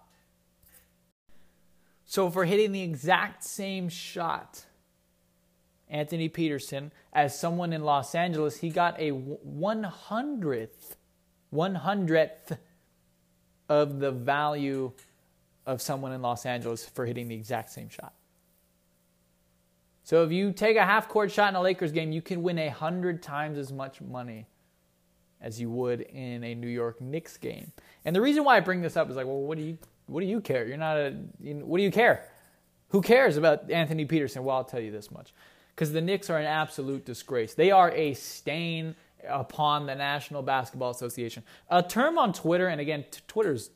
[2.06, 4.66] so for hitting the exact same shot,
[5.90, 10.96] Anthony Peterson, as someone in Los Angeles, he got a 100th,
[11.54, 12.58] 100th
[13.70, 14.92] of the value
[15.66, 18.14] of someone in Los Angeles for hitting the exact same shot.
[20.04, 22.60] So if you take a half court shot in a Lakers game, you can win
[22.60, 24.46] a hundred times as much money
[25.42, 27.72] as you would in a New York Knicks game.
[28.06, 30.22] And the reason why I bring this up is like, well, what do you what
[30.22, 30.68] do you care?
[30.68, 32.30] You're not a you know, what do you care?
[32.90, 34.44] Who cares about Anthony Peterson?
[34.44, 35.34] Well, I'll tell you this much.
[35.74, 37.54] Because the Knicks are an absolute disgrace.
[37.54, 38.96] They are a stain
[39.28, 41.44] upon the National Basketball Association.
[41.70, 43.72] A term on Twitter, and again, Twitter's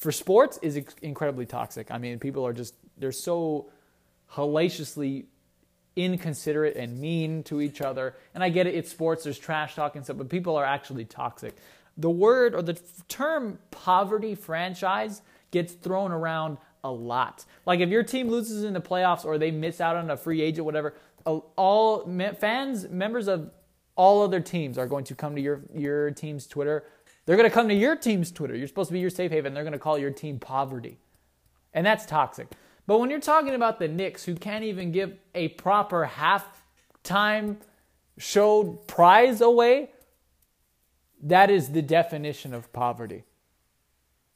[0.00, 1.90] for sports is incredibly toxic.
[1.90, 3.70] I mean, people are just they're so
[4.34, 5.26] hellaciously
[5.94, 8.16] inconsiderate and mean to each other.
[8.34, 11.04] And I get it, it's sports, there's trash talk and stuff, but people are actually
[11.04, 11.54] toxic.
[11.98, 15.20] The word or the term poverty franchise
[15.50, 17.44] gets thrown around a lot.
[17.66, 20.40] Like if your team loses in the playoffs or they miss out on a free
[20.40, 20.94] agent, whatever,
[21.26, 22.06] all
[22.38, 23.50] fans, members of
[23.96, 26.84] all other teams are going to come to your your team's Twitter
[27.26, 28.56] they're going to come to your team's Twitter.
[28.56, 29.54] You're supposed to be your safe haven.
[29.54, 30.98] They're going to call your team poverty.
[31.72, 32.48] And that's toxic.
[32.86, 37.56] But when you're talking about the Knicks, who can't even give a proper halftime
[38.18, 39.90] show prize away,
[41.22, 43.24] that is the definition of poverty.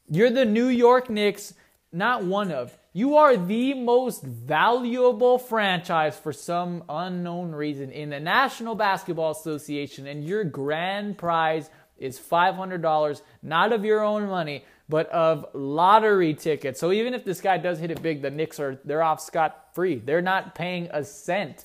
[0.08, 1.54] You're the New York Knicks,
[1.90, 2.76] not one of.
[2.92, 10.06] You are the most valuable franchise for some unknown reason in the National Basketball Association,
[10.06, 16.78] and your grand prize is $500, not of your own money, but of lottery tickets.
[16.80, 19.74] So even if this guy does hit it big, the Knicks are they're off scot
[19.74, 19.96] free.
[19.96, 21.64] They're not paying a cent.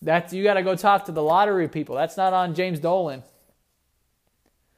[0.00, 1.94] That's you got to go talk to the lottery people.
[1.94, 3.22] That's not on James Dolan.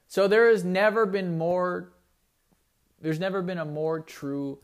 [0.09, 1.95] So there has never been more
[3.01, 4.59] there's never been a more true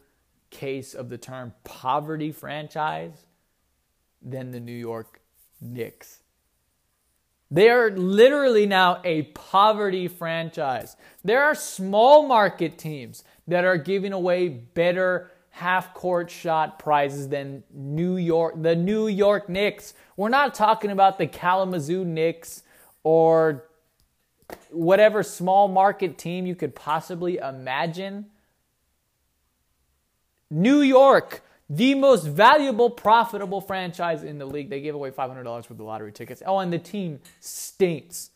[0.49, 3.27] case of the term poverty franchise
[4.23, 5.21] than the New York
[5.61, 6.20] Knicks.
[7.51, 10.97] They are literally now a poverty franchise.
[11.25, 17.65] There are small market teams that are giving away better half court shot prizes than
[17.73, 19.95] New York, the New York Knicks.
[20.17, 22.63] We're not talking about the Kalamazoo Knicks
[23.03, 23.65] or
[24.71, 28.27] whatever small market team you could possibly imagine.
[30.51, 31.43] New York,
[31.73, 34.69] the most valuable, profitable franchise in the league.
[34.69, 36.43] They gave away $500 for the lottery tickets.
[36.45, 38.31] Oh, and the team stinks.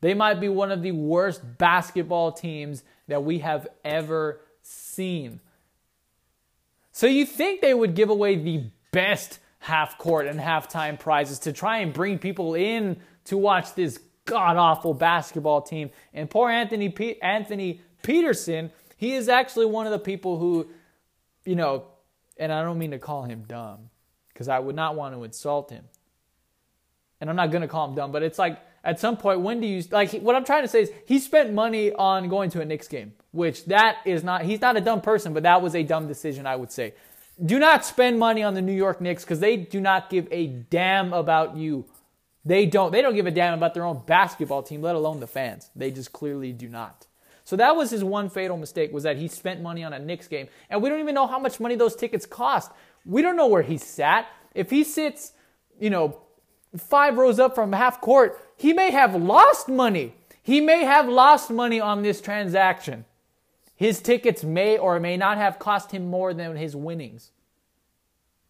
[0.00, 5.40] They might be one of the worst basketball teams that we have ever seen.
[6.92, 11.52] So you think they would give away the best half court and halftime prizes to
[11.52, 15.90] try and bring people in to watch this god awful basketball team.
[16.14, 20.68] And poor Anthony Anthony Peterson, he is actually one of the people who,
[21.44, 21.84] you know,
[22.38, 23.90] and I don't mean to call him dumb
[24.32, 25.84] because I would not want to insult him.
[27.20, 29.60] And I'm not going to call him dumb, but it's like at some point, when
[29.60, 32.60] do you like what I'm trying to say is he spent money on going to
[32.60, 35.74] a Knicks game, which that is not, he's not a dumb person, but that was
[35.74, 36.94] a dumb decision, I would say.
[37.44, 40.46] Do not spend money on the New York Knicks because they do not give a
[40.46, 41.86] damn about you
[42.48, 45.26] they don't they don't give a damn about their own basketball team, let alone the
[45.26, 45.70] fans.
[45.76, 47.06] They just clearly do not.
[47.48, 50.28] So that was his one fatal mistake was that he spent money on a Knicks
[50.28, 52.70] game, and we don't even know how much money those tickets cost.
[53.06, 54.28] We don't know where he sat.
[54.54, 55.32] If he sits,
[55.80, 56.20] you know,
[56.76, 60.14] five rows up from half court, he may have lost money.
[60.42, 63.06] He may have lost money on this transaction.
[63.74, 67.30] His tickets may or may not have cost him more than his winnings.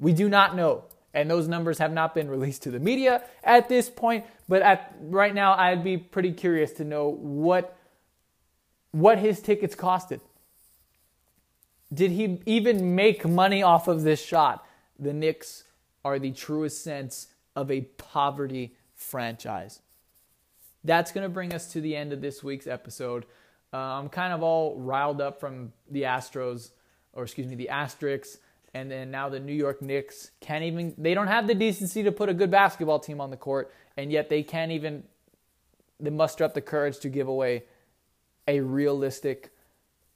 [0.01, 3.69] We do not know and those numbers have not been released to the media at
[3.69, 4.25] this point.
[4.49, 7.78] But at right now, I'd be pretty curious to know what
[8.93, 10.21] what his tickets costed.
[11.93, 14.67] Did he even make money off of this shot?
[14.99, 15.65] The Knicks
[16.05, 19.81] are the truest sense of a poverty franchise.
[20.85, 23.25] That's going to bring us to the end of this week's episode.
[23.73, 26.71] Uh, I'm kind of all riled up from the Astros,
[27.13, 28.39] or excuse me, the Asterix
[28.75, 32.13] and then now the New York Knicks can't even they don't have the decency to
[32.13, 35.03] put a good basketball team on the court and yet they can't even
[35.99, 37.65] they muster up the courage to give away
[38.49, 39.53] a realistic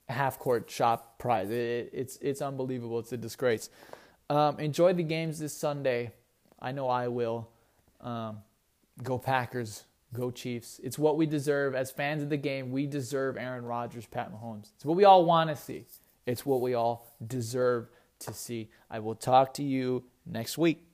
[0.09, 1.51] half court shot prize.
[1.51, 2.99] It, it's it's unbelievable.
[2.99, 3.71] It's a disgrace.
[4.29, 6.13] Um, enjoy the games this Sunday.
[6.61, 7.49] I know I will.
[8.01, 8.39] Um,
[9.03, 9.85] go Packers.
[10.13, 10.79] Go Chiefs.
[10.83, 12.71] It's what we deserve as fans of the game.
[12.71, 14.71] We deserve Aaron Rodgers, Pat Mahomes.
[14.75, 15.87] It's what we all want to see.
[16.27, 17.89] It's what we all deserve
[18.21, 18.69] to see.
[18.91, 20.85] I will talk to you next week.